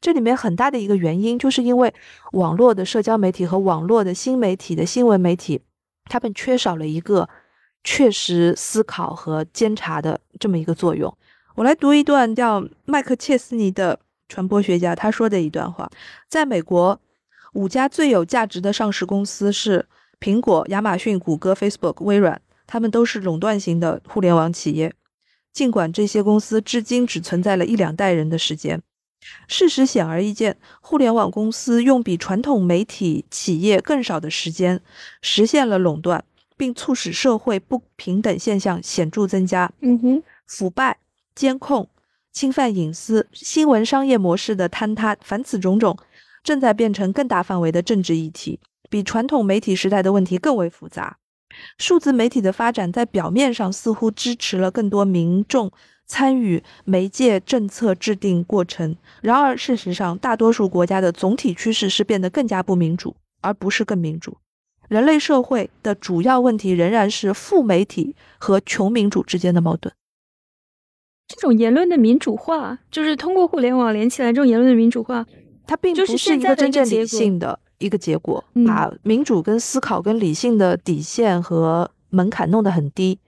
[0.02, 1.94] 这里面很大的一个原因，就是因为
[2.32, 5.62] 网络的社交媒体和网络的新媒体的新闻媒体，
[6.06, 7.30] 他们缺少了一个
[7.84, 11.16] 确实思考和监察的这么一个作用。
[11.60, 15.92] 我来读一段叫麦克切斯尼的传播学家他说的一段话：
[16.30, 16.98] 在美国，
[17.52, 19.86] 五家最有价值的上市公司是
[20.22, 24.94] 苹果、亚马逊、谷歌、Facebook、微软，他们都是垄断型的互联网企业。
[25.52, 28.82] 尽管这些公司至今只存在了一两代人的时间，
[29.50, 34.80] 事实显而易见，互联网公司用比传统媒体企业更少的时间
[35.22, 36.24] 实现了垄断，
[36.56, 39.70] 并促使社会不平等现象显著增加。
[39.82, 41.00] 嗯哼，腐败。
[41.40, 41.88] 监控、
[42.34, 45.98] 侵犯隐私、新闻商业模式的坍塌，凡此种种，
[46.44, 51.16] 正在变成更大范围的政治议题，比传统媒体时代的问题更为复杂。
[51.78, 55.72] 数字媒体的发展在表面上似乎支持了更多民众
[56.06, 64.36] 参与媒介政策制定过程，然而事实上，大多数国家的总体趋势是变得更加不民主，而不是更民主。
[64.90, 69.94] 人类社会的主要问题仍然是富媒体和穷民主之间的矛盾。
[71.30, 74.34] 这种言论的民主化，就是通过互联网连起来。
[74.34, 75.24] 这种言论的民主化，
[75.68, 78.44] 它并不是一个真正理性的一个结果。
[78.66, 83.20] 把民主跟思考跟理性的底线和门槛弄得很低，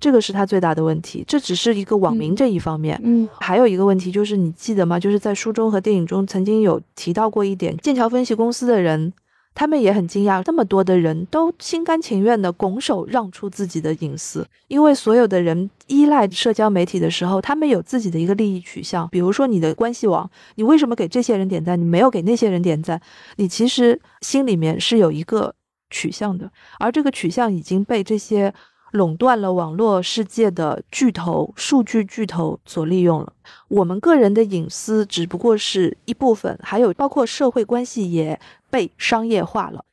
[0.00, 1.22] 这个是他最大的问题。
[1.28, 2.98] 这只是一个网民这一方面。
[3.04, 4.98] 嗯，还有一个问题就是，你记得吗？
[4.98, 9.12] 就是在书中和电影中曾经有提到过一点，剑桥分析公司的人。
[9.54, 19.08] 他们也很惊讶，这么多的人都心甘情愿地拱手让出自己的隐私，因为所有的人依赖社交媒体的时候，他们有自己的一个利益取向。
[19.10, 23.00] 比如说你的关系网，你为什么给这些人点赞，你没有给那些人点赞？
[23.36, 25.54] 你其实心里面是有一个
[25.88, 28.52] 取向的，而这个取向已经被这些。
[28.94, 33.32] 垄断了网络世界的巨头、数据巨头所利用了。
[33.66, 38.38] 我们个人的隐私只不过是一部分，还有包括社会关系也
[38.74, 39.84] 被商业化了。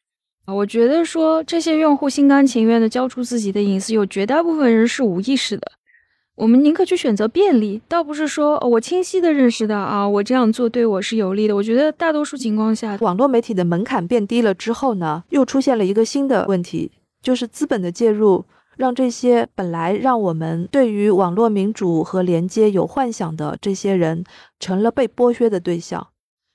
[0.47, 5.71] 我觉得说这些用户心甘情愿的交出自己的隐私，有绝大部分人是无意识的。
[6.33, 11.55] 我们宁可去选择便利，倒不是说我清晰的认识到啊，我这样做对我是有利的。
[11.55, 16.91] 我觉得大多数情况下，网络媒体的门槛变低了之后呢，又出现了一个新的问题，
[17.21, 18.45] 就是资本的介入。
[18.77, 24.23] 让这些本来让我们对于网络民主和连接有幻想的这些人，
[24.59, 26.07] 成了被剥削的对象，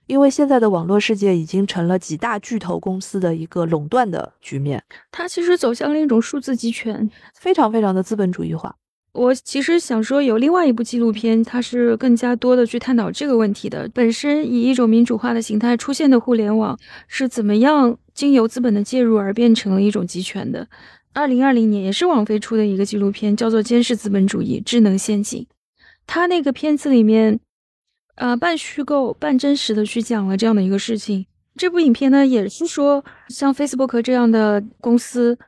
[0.06, 4.82] 因为现在的网络世界已经成了几大巨头公司的一个垄断的局面。
[5.10, 8.76] 它其实走向了一种数字集权，非常非常的资本主义化。
[9.12, 13.88] 我其实想说，有另外一部纪录片，它是更加多的去探讨这个问题的。
[13.94, 20.68] 本身以一种民主化的形态出现的互联网，是怎么样经由资本的介入而变成了一种集权的？
[21.14, 25.42] 二零二零年也是网飞出的一个纪录片，叫做《监视资本主义：智能陷阱》。
[26.06, 27.40] 它那个片子里面，
[28.16, 31.26] 呃，半虚构半真实的去讲了这样的一个事情。
[31.56, 35.38] 这部影片呢，也是说，像 Facebook 这样的公司，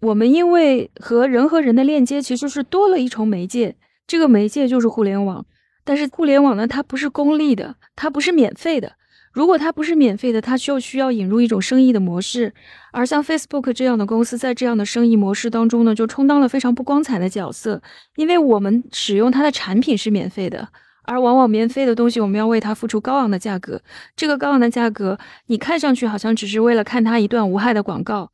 [0.00, 5.44] 我们因为和人和人的链接其实是多了一重媒介，这个媒介就是互联网。
[5.84, 8.92] 但是互联网呢，它不是公利的，它不是免费的。
[9.32, 12.52] 如果它不是免费的，它就需要引入一种生意的模式。
[12.92, 17.82] 而像 Facebook 这样的公司在这样的生意模式当中呢，就充当了非常不光彩的角色。
[18.16, 20.68] 因为我们使用它的产品是免费的，
[21.02, 23.80] 而往往免费的东西我们要为它付出高昂的价格。
[24.16, 28.30] 这个高昂的价格，你看上去好像只是为了看它一段无害的广告，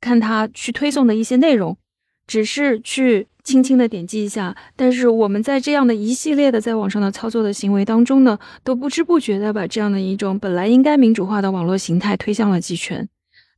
[0.00, 1.76] 看它去推送的一些内容，
[2.26, 3.28] 只是去。
[3.44, 13.08] 轻轻的点击一下，但是我们在这样的一系列的在网上的操作的行为当中呢，都不知不觉的把这样的一种本来应该民主化的网络形态推向了集权。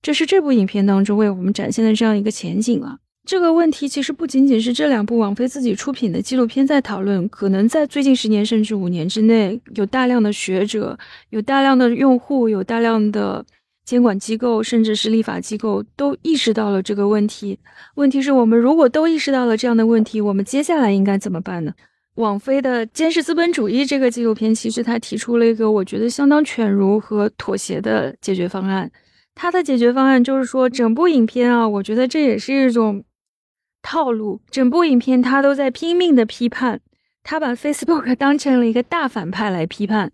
[0.01, 2.97] 这是这部影片当中为我们展现的这样一个前景了。
[3.25, 10.99] 这个问题其实不仅仅是这两部网飞自己出品的纪录片在讨论，可能在最近十年甚至五年之内，有大量的学者、
[11.31, 13.45] 有大量的用户、有大量的。
[13.85, 17.59] 监管机构甚至是立法机构都意识到了这个问题。
[17.97, 21.75] 问题是我们如果都意识到了这样的问题，我们接下来应该怎么办呢？
[22.15, 28.91] 网飞的《监视资本主义》这个纪录片，其实他提出了一个我觉得相当犬儒和妥协的解决方案。
[29.35, 33.05] 他的解决方案就是说，整部影片啊，我觉得这也是一种
[33.85, 34.41] 套路。
[34.51, 36.81] 整部影片他都在拼命的批判，
[37.23, 40.11] 他把 Facebook 当成了一个大反派来批判。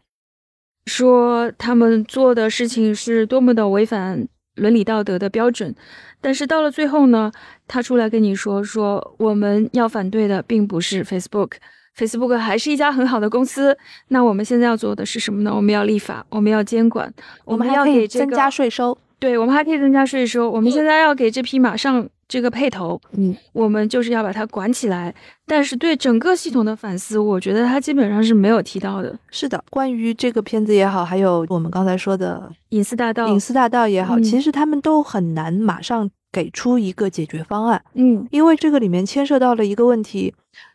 [0.86, 4.26] 说他们做的事情是多么的违反
[4.56, 5.74] 伦理道德的标准，
[6.20, 7.30] 但是到了最后呢，
[7.68, 13.76] 他出来跟你说说我们要反对的并不是 Facebook，Facebook 还是一家很好的公司。
[14.08, 15.54] 那我们现在要做的是什么呢？
[15.54, 17.12] 我们要立法，我们要监管，
[17.44, 18.96] 我们还要给这个增加税收。
[19.18, 20.50] 对，我们还可以增加税收。
[20.50, 25.12] 我们现在要给这匹马上这个配头，嗯，我们就是要把它管起来。
[25.44, 29.18] 但是对整个系统的反思，我觉得他基本上是没有提到的。
[29.32, 40.32] 是的，关于这个片子也好，还有我们刚才说的隐私大道，隐私大道也好，嗯其实他们都很难马上给出一个解决方案，嗯，因为这个里面牵涉到了一个问题：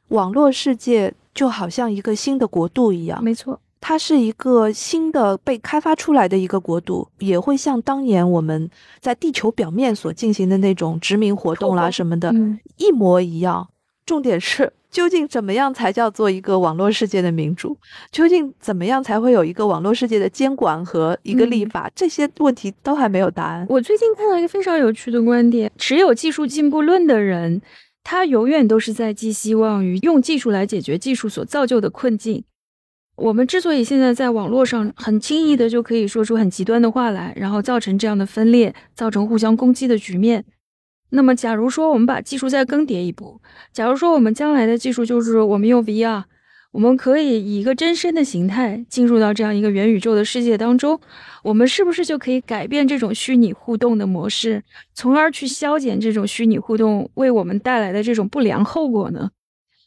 [0.10, 8.68] 网络世界就好像一个新的国度一样，没错，它是一个新的被开发出来的一个国度，也会像当年我们
[9.00, 13.70] 在地球表面所进行的那种殖民活动啦什么的，嗯，一模一样。
[14.04, 17.78] 重点是，究竟怎么样才叫做一个网络世界的民主？
[18.12, 21.88] 究竟怎么样才会有一个网络世界的监管和一个立法？
[21.94, 23.68] 这些问题都还没有答案。
[23.70, 27.62] 我最近看到一个非常有趣的观点：持有技术进步论的人，
[28.04, 32.44] 他永远都是在寄希望于用技术来解决技术所造就的困境。
[33.16, 40.44] 我们之所以现在在网络上很轻易的就可以说出很极端的话来，然后造成这样的分裂，造成互相攻击的局面。
[41.12, 43.40] 那么，假如说我们把技术再更迭一步，
[43.72, 46.24] 假如说我们将来的技术就是我们用 VR，
[46.74, 51.00] 我们可以以一个真身的形态进入到这样一个元宇宙的世界当中，
[51.44, 54.62] 我们是不是就可以改变这种虚拟互动的模式，
[54.94, 59.30] 从而去消减这种虚拟互动为我们带来的这种不良后果呢？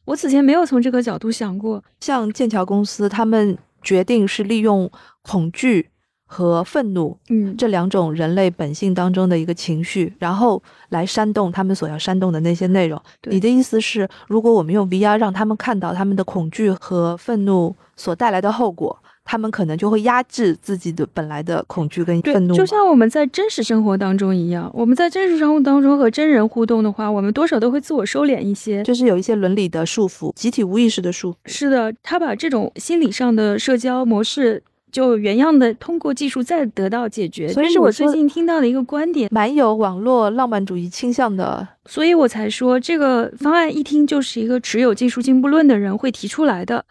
[0.09, 1.85] 我此前没有从这个角度想过。
[2.01, 4.91] 像剑桥公司，他们决定是利用
[5.21, 5.91] 恐惧
[6.25, 12.99] 和愤怒嗯，这两种人类本性当中的一个情绪，然后来煽动他们所要煽动的那些内容。
[13.25, 18.99] 你的意思是，如果我们用 VR 让他们看到他们的恐惧和愤怒所带来的后果，
[19.31, 28.83] 他们可能就会压制自己的本来的恐惧跟愤怒，就像我们在真实生活当中一样，我们在真实生活当中和真人互动的话，我们多少都会自我收敛一些。
[28.85, 31.35] 就是有一些伦理的束缚，集体无意识的束缚。
[31.45, 46.87] 是的，他把这种心理上的社交模式就原样的通过技术再得到解决，所以这是我最近听到的一个观点，蛮有网络浪漫主义倾向的，所以我才说这个方案一听就是一个持有技术进步论的人会提出来的，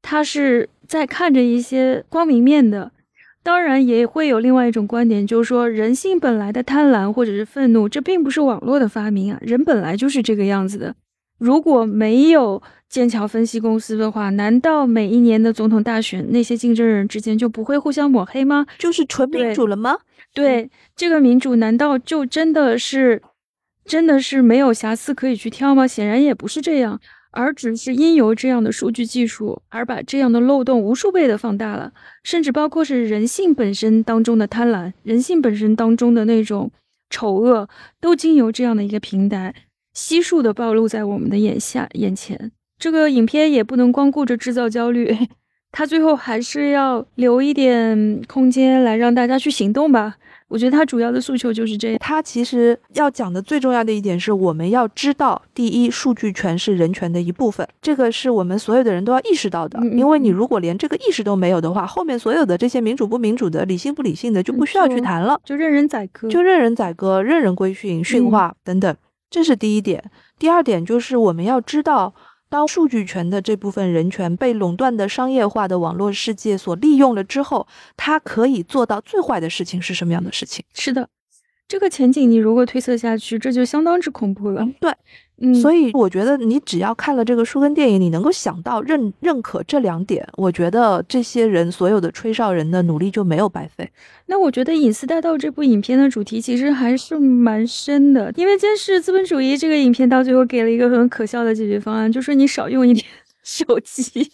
[0.00, 2.92] 他是在看着一些光明面的。
[3.42, 10.94] 当然也会有另外一种观点，就是说人性本来的贪婪或者是愤怒，这并不是网络的发明啊，人本来就是这个样子的。
[11.36, 18.64] 如果没有剑桥分析公司的话，难道每一年的总统大选那些竞争人之间就不会互相抹黑吗？
[18.78, 19.98] 就是纯民主了吗？
[20.32, 23.20] 对，这个民主难道就真的是
[23.84, 25.86] 真的是没有瑕疵可以去挑吗？
[25.86, 26.98] 显然也不是这样，
[27.34, 36.70] 而只是因由这样的数据技术而把这样的漏洞无数倍的放大了，甚至包括是人性本身当中的贪婪，人性本身当中的那种
[37.10, 37.68] 丑恶，
[38.00, 39.54] 都经由这样的一个平台
[39.92, 42.52] 悉数的暴露在我们的眼下眼前。
[42.78, 45.16] 这个影片也不能光顾着制造焦虑，
[45.72, 50.16] 它最后还是要留一点空间来让大家去行动吧。
[50.48, 51.98] 我觉得他主要的诉求就是这样。
[51.98, 59.78] 他其实要讲的最重要的一点是，我们要知道，第一，数据权是人权的一部分，这个是我们所有的人都要意识到的。
[59.86, 68.96] 因为你嗯如果连这个意识都没有的话，后面所有的这些民主不民主的、理性不理性的就不需要去谈了，就任人宰割，就任人宰割、任人规训、驯化等等，
[69.30, 70.10] 这是第一点。
[70.38, 72.14] 第二点就是我们要知道。
[72.54, 80.64] 当数据权的这部分人权被垄断的商业化的网络世界所利用了之后，它可以做到最坏的事情是什么样的事情？
[80.72, 81.08] 是的。
[81.66, 84.68] 这个前景你如果推测下去，这就相当之恐怖了。
[84.80, 84.92] 对，
[85.38, 93.90] 嗯，所以以我觉得你只要看了这个书跟电影，你能够想到认认可这两点，我觉得这些人所有的吹哨人的努力就没有白费。
[94.26, 103.04] 那我觉得《隐私大道》这部影片的主题其实还是蛮深的，因为监视资本主义这个影片到最后给了一个很可笑的解决方案，就说你少用一点
[103.42, 104.30] 手机。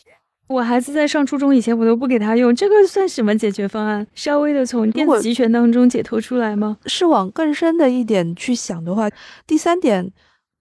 [0.50, 4.04] 我孩子在上初中以前，我都不给他用，这个算什么解决方案？
[4.16, 6.76] 稍微的从电子集权当中解脱出来吗？
[6.86, 9.08] 是往更深的一点去想的话，
[9.46, 10.10] 第三点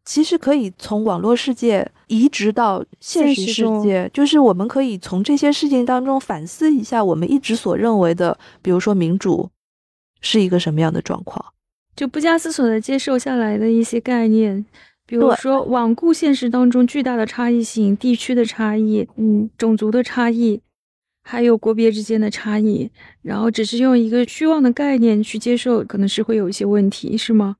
[0.06, 9.50] 其实可以从网络世界移植到现实世界，就是我们可以从这些事情当中反思一下，我们一直所认为的，比如说民主
[10.22, 11.44] 是一个什么样的状况。
[11.96, 14.64] 就不加思索的接受下来的一些概念，
[15.10, 20.62] 比如说罔顾现实当中巨大的差异性、地区的差异、嗯，种族的差异，
[21.24, 22.92] 还有国别之间的差异，
[23.24, 27.56] 然后只是用一个虚妄的概念去接受，可能是会有一些问题，是吗？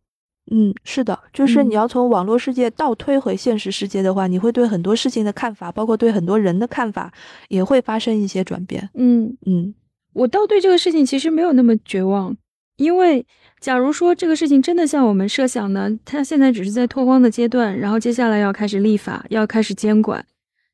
[0.52, 7.12] 嗯，是的，就是嗯你要从网络世界倒推回现实世界的话，你会对很多事情的看法，包括对很多人的看法，
[7.48, 8.88] 也会发生一些转变。
[8.94, 9.74] 嗯，嗯，
[10.14, 12.38] 我倒对这个事情其实没有那么绝望，
[12.78, 13.26] 因为
[13.60, 20.26] 假如说这个事情真的像我们设想的，它现在只是在脱光的阶段，然后接下来要开始立法，要开始监管，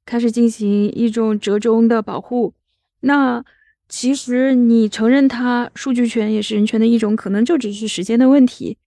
[0.06, 2.54] 开始进行一种折中的保护，
[3.02, 3.44] 那
[3.90, 8.78] 其实你承认它数据权也是人权的一种，可能就只是时间的问题，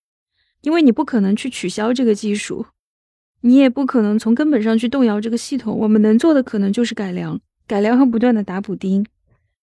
[0.62, 2.66] 因为你不可能去取消这个技术，
[3.40, 5.76] 你也不可能从根本上去动摇这个系统。
[5.76, 9.04] 我们能做的可能就是改良，改良和不断的打补丁。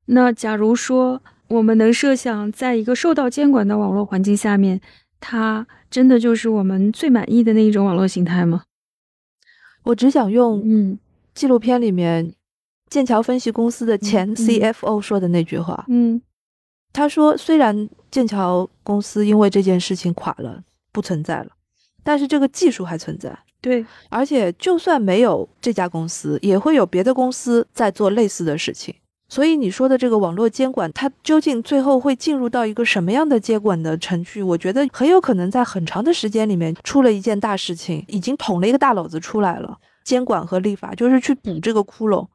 [0.07, 4.82] 那假如说我们能设想，在一个受到监管的网络环境下面，
[5.20, 8.64] 它真的就是我们最满意的那一种网络形态吗？
[9.84, 10.98] 我只想用嗯
[11.34, 12.34] 纪录片里面
[12.89, 15.86] 剑桥分析公司的前嗯 CFO 说的那句话。
[15.88, 16.22] 嗯
[16.91, 21.50] 他说，虽然剑桥公司因为这件事情垮了，不存在了，
[22.04, 23.38] 但是这个技术还存在。
[23.60, 28.96] 对，而且，就算没有这家公司，也会有别的公司在做类似的事情。
[29.28, 34.43] 所以，你说的这个网络监管，它究竟最后会进入到一个什么样的监管的程序？
[34.43, 39.78] 我觉得很有可能在很长的时间里面出了一件大事情，已经捅了一个大篓子出来了。
[40.03, 42.28] 监管和立法就是去补这个窟窿，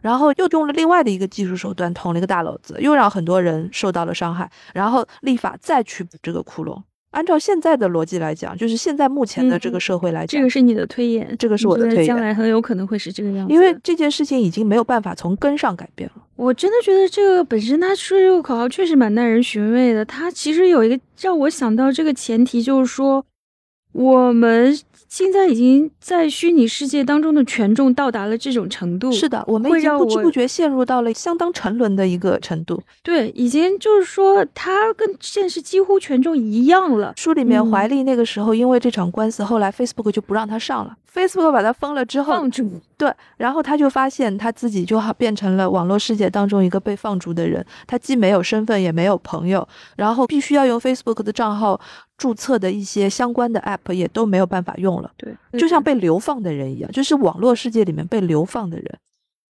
[0.00, 6.82] 然后又用了另外的一个技术手段捅了一个大篓子，又让很多人受到了伤害，然后立法再去补这个窟窿。
[7.10, 16.22] 按照现在的逻辑来讲，就是现在目前的这个社会来讲，这个是你的推演，这个是我的推演将来很有可能会是这个样子，因为这件事情已经没有办法从根上改变了。
[16.36, 20.04] 我真的觉得这个本身他说这个口号确实蛮耐人寻味的。
[20.04, 23.24] 他其实有一个让我想到这个前提，就是说
[23.92, 24.78] 我们
[25.10, 32.80] 现在已经在虚拟世界当中的权重到达了这种程度，是的，我们已经不知不觉陷入到了相当沉沦的一个程度。
[33.02, 37.12] 对，已经就是说它跟现实几乎权重一样了。
[37.16, 51.80] 书里面嗯怀利那个时候因为这场官司，后来 Facebook 就不让他上了，Facebook 把他封了之后，放逐，对，然后他就发现他自己就好变成了网络世界当中一个被放逐的人，他既没有身份，也没有朋友，然后必须要用 Facebook 的账号
[52.18, 58.98] 注册的一些相关的 App 也都没有办法用了，对，就像被流放的人一样，就是网络世界里面被流放的人。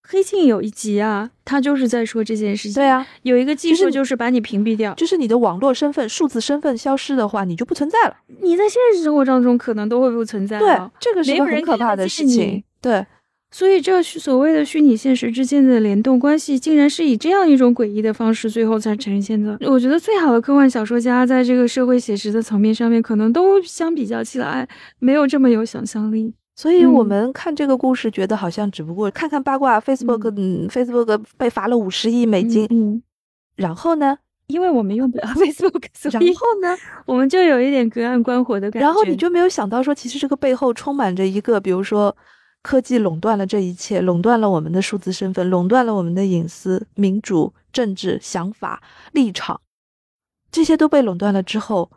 [0.10, 2.76] 黑镜有一集啊，他就是在说这件事情。
[2.76, 8.16] 对啊，有一个技术就是把你屏蔽掉，就是你的网络身份、数字身份消失的话，你就不存在了。
[8.42, 10.68] 你在现实生活当中可能都会不存在对。，
[11.00, 12.62] 这个是个没有人很可怕的事情。
[12.80, 13.06] 对，
[13.50, 19.58] 所以，这虚所谓的虚拟现实之间的联动关系，竟然是以这样一种诡异的方式最后才呈现的。
[19.62, 24.68] 我觉得最好的科幻小说家，在这个社会写实的层面上面，可能都相比较起来
[25.00, 26.34] 没有这么有想象力。
[26.56, 33.02] 所以我嗯们看这个故事，觉得好像只不过看看八卦，Facebook 嗯 Facebook 被罚了五十亿美金，嗯，
[33.56, 34.18] 然后呢，
[34.48, 36.76] 因为我们用不了 Facebook，所然后呢，
[37.06, 38.86] 我们就有一点隔岸观火的感觉。
[38.86, 42.16] 然后你就没有想到说，其实这个背后充满着一个，比如说
[42.68, 49.62] 科技垄断了这一切，垄断了我们的数字身份，垄断了我们的隐私、民主、政治、想法、立场，
[50.52, 51.90] 这些都被垄断了之后，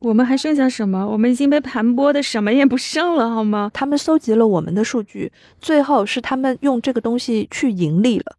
[0.00, 1.06] 我们还剩下什么？
[1.06, 3.70] 我们已经被盘剥的什么也不剩了，好吗？
[3.72, 5.30] 他们搜集了我们的数据，
[5.60, 8.34] 最后是他们用这个东西去盈利了，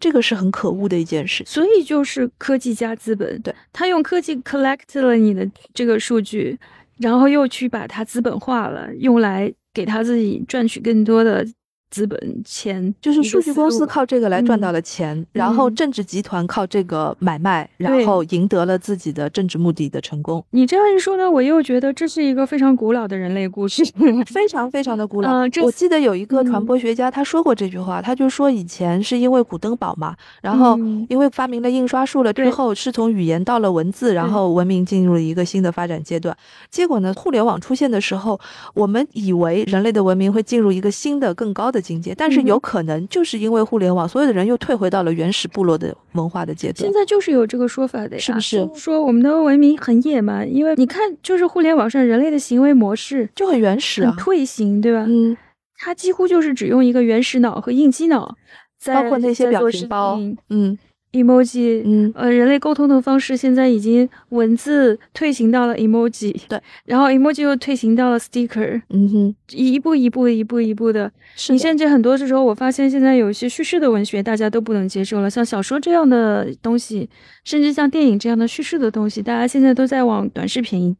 [0.00, 1.44] 这个是很可恶的一件事。
[1.46, 6.58] 所以就是科技加资本，对，他用科技 collect 了你的这个数据，
[6.96, 11.46] 然后又去把它资本化了，用来给他自己赚取更多的
[11.92, 23.84] 资本钱，就是数据公司靠这个来赚到嗯了钱，然后嗯政治集团靠这个买卖，然后赢得了自己的政治目的的成功，你这样一说呢，我又觉得这是一个非常古老的人类故事。
[24.26, 25.30] 非常非常的古老。
[25.30, 36.34] 呃我记得有一个传嗯播学家他说过这句话，他就说以前是因为古登堡嘛，然后嗯因为发明了印刷术了之对后，是从语言到了文字，然后文明进入了一个新的发展阶段。
[36.70, 38.40] 结果呢，互联网出现的时候，
[38.72, 46.92] 我们以为人类的文明会进入一个新的更高的境界，但是有可能就是因为互联网，所有的人又退回到了原始部落的文化的阶段现。
[46.92, 50.48] 在就是有这个说法的呀，是不是是说我们的文明很野蛮？
[50.50, 55.04] 因为你看，就是互联网上人类的行为模式就很原始很啊，退行，对吧？
[55.08, 55.36] 嗯，
[55.76, 58.36] 它几乎就是只用一个原始脑和应激脑，
[58.78, 60.78] 在包括那些表情包情嗯
[61.12, 71.12] emoji，嗯，呃，人类沟通的方式现在已经文字退行到了 emoji，对，然后 emoji 又退行到了 sticker，嗯哼，一步一步一步一步的。
[71.36, 71.54] 是的。
[71.54, 77.08] 你甚至很多的时候，我发现现在有一些叙事的文学，大家都不能接受了，像小说这样的东西，
[77.44, 80.96] 甚至像电影这样的叙事的东西，大家现在都在往短视频。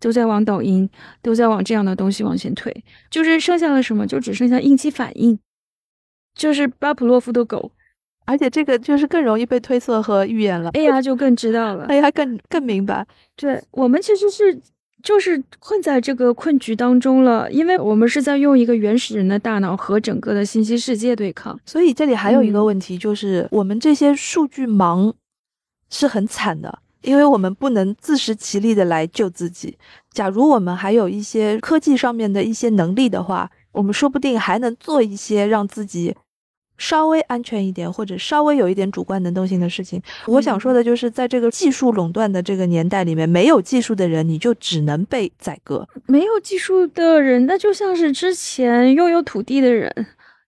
[0.00, 0.90] 都在往抖音，
[1.22, 4.06] 都在往这样的东西往前推，就是剩下了什么？
[4.06, 5.38] 就只剩下应激反应，
[6.34, 7.70] 就是巴甫洛夫的狗
[8.26, 10.70] 而且这个就是更容易被推测和预言了。
[10.72, 11.86] ，AI 就更知道了。
[11.88, 13.06] AI 更更明白，
[13.36, 14.58] 对我们其实是
[15.02, 21.58] 就是困在这个困局当中了，因为我们是在用一个原始人的大脑和整个的信息世界对抗。
[21.66, 25.12] 所以这里还有一个嗯问题，就是我们这些数据盲
[25.90, 29.76] 是很惨的，因为我们不能自食其力的来救自己。
[30.12, 36.16] 假如我们还有一些科技上面的一些能力的话，我们说不定还能做一些让自己。
[36.76, 45.86] 稍微安全一点，或者稍微有一点主观能动性的事情，我想说的就是，在这个技术垄断的这个年代里面，没有技术的人，你就只能被宰割。
[46.06, 50.06] 没有技术的人，那就像是之前拥有土地的人，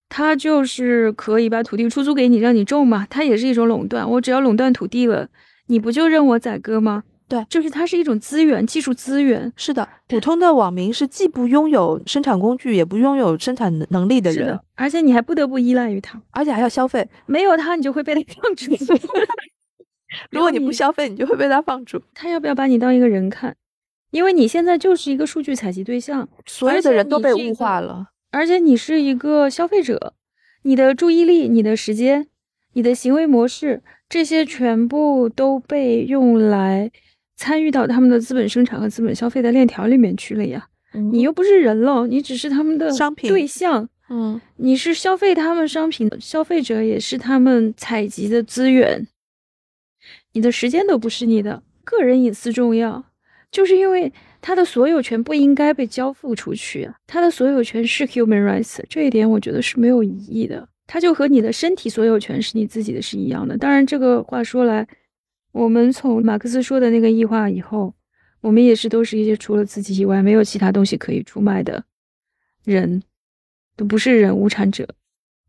[0.08, 4.08] 他就是可以把土地出租给你，让你种嘛，他也是一种垄断。
[4.10, 5.28] 我只要垄断土地了，
[5.68, 7.04] 你不就任我宰割吗？
[7.28, 9.52] 对，就是它是一种资源，技术资源。
[9.56, 17.08] 是的，普通的网民是既不拥有生产工具，也不拥有生产能力的人，而且你还不得不依赖于它，而且还要消费。
[17.26, 18.70] 没有它，你就会被它放逐。
[20.30, 22.00] 如果你不消费，你就会被它放逐。
[22.14, 23.56] 他要不要把你当一个人看？
[24.12, 30.14] 因为你现在就是一个数据采集对象，所有的人都被物化了，而且你是一个消费者，
[30.62, 32.28] 你的注意力、你的时间、
[32.74, 36.92] 你的行为模式，这些全部都被用来。
[37.36, 40.66] 参与到他们的资本生产和资本消费的链条里面去了呀，
[41.12, 43.28] 你又不是人了，你只是他们的商品。
[43.28, 49.06] 对象，嗯，你是消费他们商品的消费者，也是他们采集的资源，
[50.32, 53.04] 你的时间都不是你的，个人隐私重要，
[53.50, 54.10] 就是因为
[54.40, 64.88] 他的所有权不应该被交付出去，他的所有权是 human rights，这一点我觉得是没有疑义的，他就和你的身体所有权是你自己的是一样的，当然这个话说来。
[65.56, 67.94] 我们从马克思说的那个异化以后，
[68.42, 71.82] 我们也是都是一些除了自己以外没有其他东西可以出卖的
[72.62, 73.02] 人，
[73.74, 74.86] 都不是人无产者，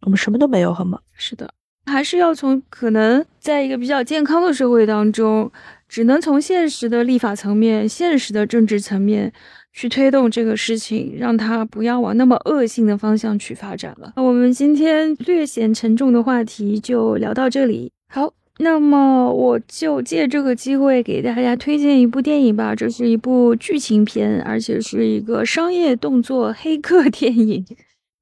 [0.04, 0.98] 我们什么都没有，好吗？
[1.12, 1.54] 是的，
[1.88, 5.52] 还是要从可能在一个比较健康的社会当中，
[5.90, 9.34] 只能从现实的立法层面、现实的政治层面
[9.74, 14.14] 去推动这个事情，让它不要往那么恶性的方向去发展了。
[14.16, 18.34] 那我们今天略显沉重的话题就聊到这里，好。
[18.60, 22.74] 那么我就借这个机会给大家推荐一部电影吧。
[22.74, 27.64] 这是一部剧情片，而且是一个商业动作黑客 电影，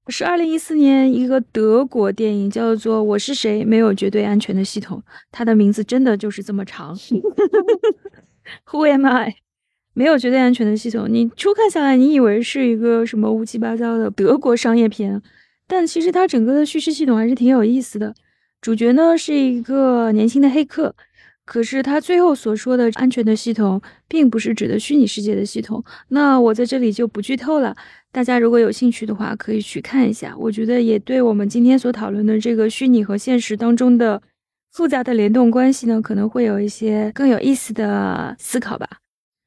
[0.10, 3.64] 是二零一四年一个德国电影，叫做《我是谁？
[3.64, 4.98] 没有绝对安全的系统》。
[5.32, 6.94] 它的名字真的就是这么长。
[8.70, 9.36] Who am I？
[9.94, 11.08] 没有绝对安全的系统。
[11.10, 15.22] 你初看下来，你以为是一个什么乌七八糟的德国商业片，
[15.66, 18.14] 但其实它整个的叙事系统还是挺有意思的。
[18.66, 20.96] 主角呢是一个年轻的黑客，
[21.46, 25.84] 可是他最后所说的安全的系统，并不是指的虚拟世界的系统。
[26.08, 27.76] 那我在这里就不剧透了，
[28.12, 30.36] 大家如果有兴趣的话，可以去看一下。
[30.36, 34.20] 我觉得也对我们今天所讨论的这个虚拟和现实当中的
[34.72, 38.90] 复杂的联动关系呢，可能会有一些更有意思的思考吧。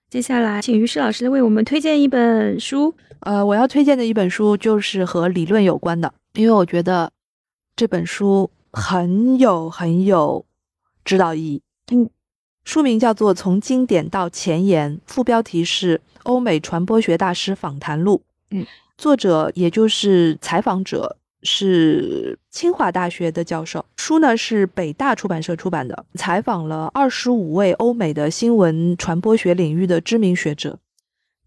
[0.09, 2.95] 接下来，请于适老师为我们推荐一本书。
[3.23, 7.11] 呃，我要推荐的一本书就是和理论有关的，因为我觉得
[7.75, 8.49] 这本书。
[8.73, 10.45] 很有很有
[11.05, 11.63] 指导意义。
[11.91, 12.09] 嗯，
[12.65, 18.17] 书名叫做《从经典到前沿》，副标题是《欧美传播学大师访谈录》。
[18.51, 18.67] 嗯，
[18.97, 23.85] 作者也就是采访者是清华大学的教授。
[23.97, 30.79] 书呢是北大出版社出版的，采访了二十五位欧美的新闻传播学领域的知名学者。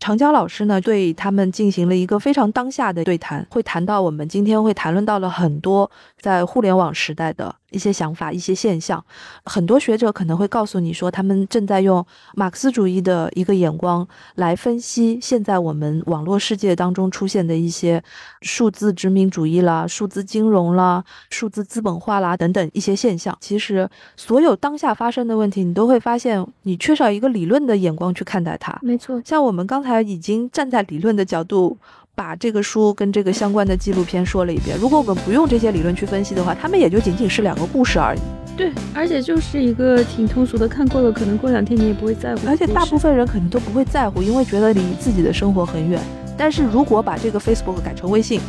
[0.02, 5.90] 长江老师呢，对他们进行了一个非常当下的对谈，会谈到我们今天会谈论到了很多
[6.20, 7.56] 在互联网时代的。
[7.72, 9.04] 一些想法、一些现象，
[9.46, 12.06] 很多学者可能会告诉你说，他们正在用
[12.36, 18.04] 马克思主义的一个眼光来分析现在我们网络世界当中出现的一些
[18.42, 23.36] 数字殖民主义啦、数字金融啦、数字资本化啦等等一些现象。
[23.40, 28.78] 其实，所有当下发生的问题，你都会发现你缺少一个理论的眼光去看待它。
[28.82, 31.78] 没错，像我们刚才已经站在理论的角度。
[32.22, 34.78] 把这个书跟这个相关的纪录片说了一遍。
[34.78, 38.20] 如果我们不用这些理论去分析的话，他们也就仅仅是两个故事而已。
[38.56, 42.42] 对，而且就是一个挺通俗的，看过了，可能过两天你也不会在乎。
[42.48, 46.00] 而且大部分人可能都不会在乎，因为觉得离自己的生活很远。
[46.38, 48.40] 但是如果把这个 Facebook 改成微信，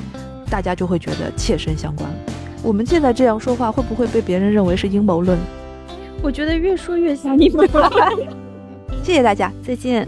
[0.50, 2.16] 大家就会觉得切身相关了。
[2.62, 5.38] 我们现在这样说话，会不会被别人认为是阴谋论？
[6.20, 7.90] 我觉得越说越像阴谋论。
[9.02, 10.06] 谢谢大家，再见。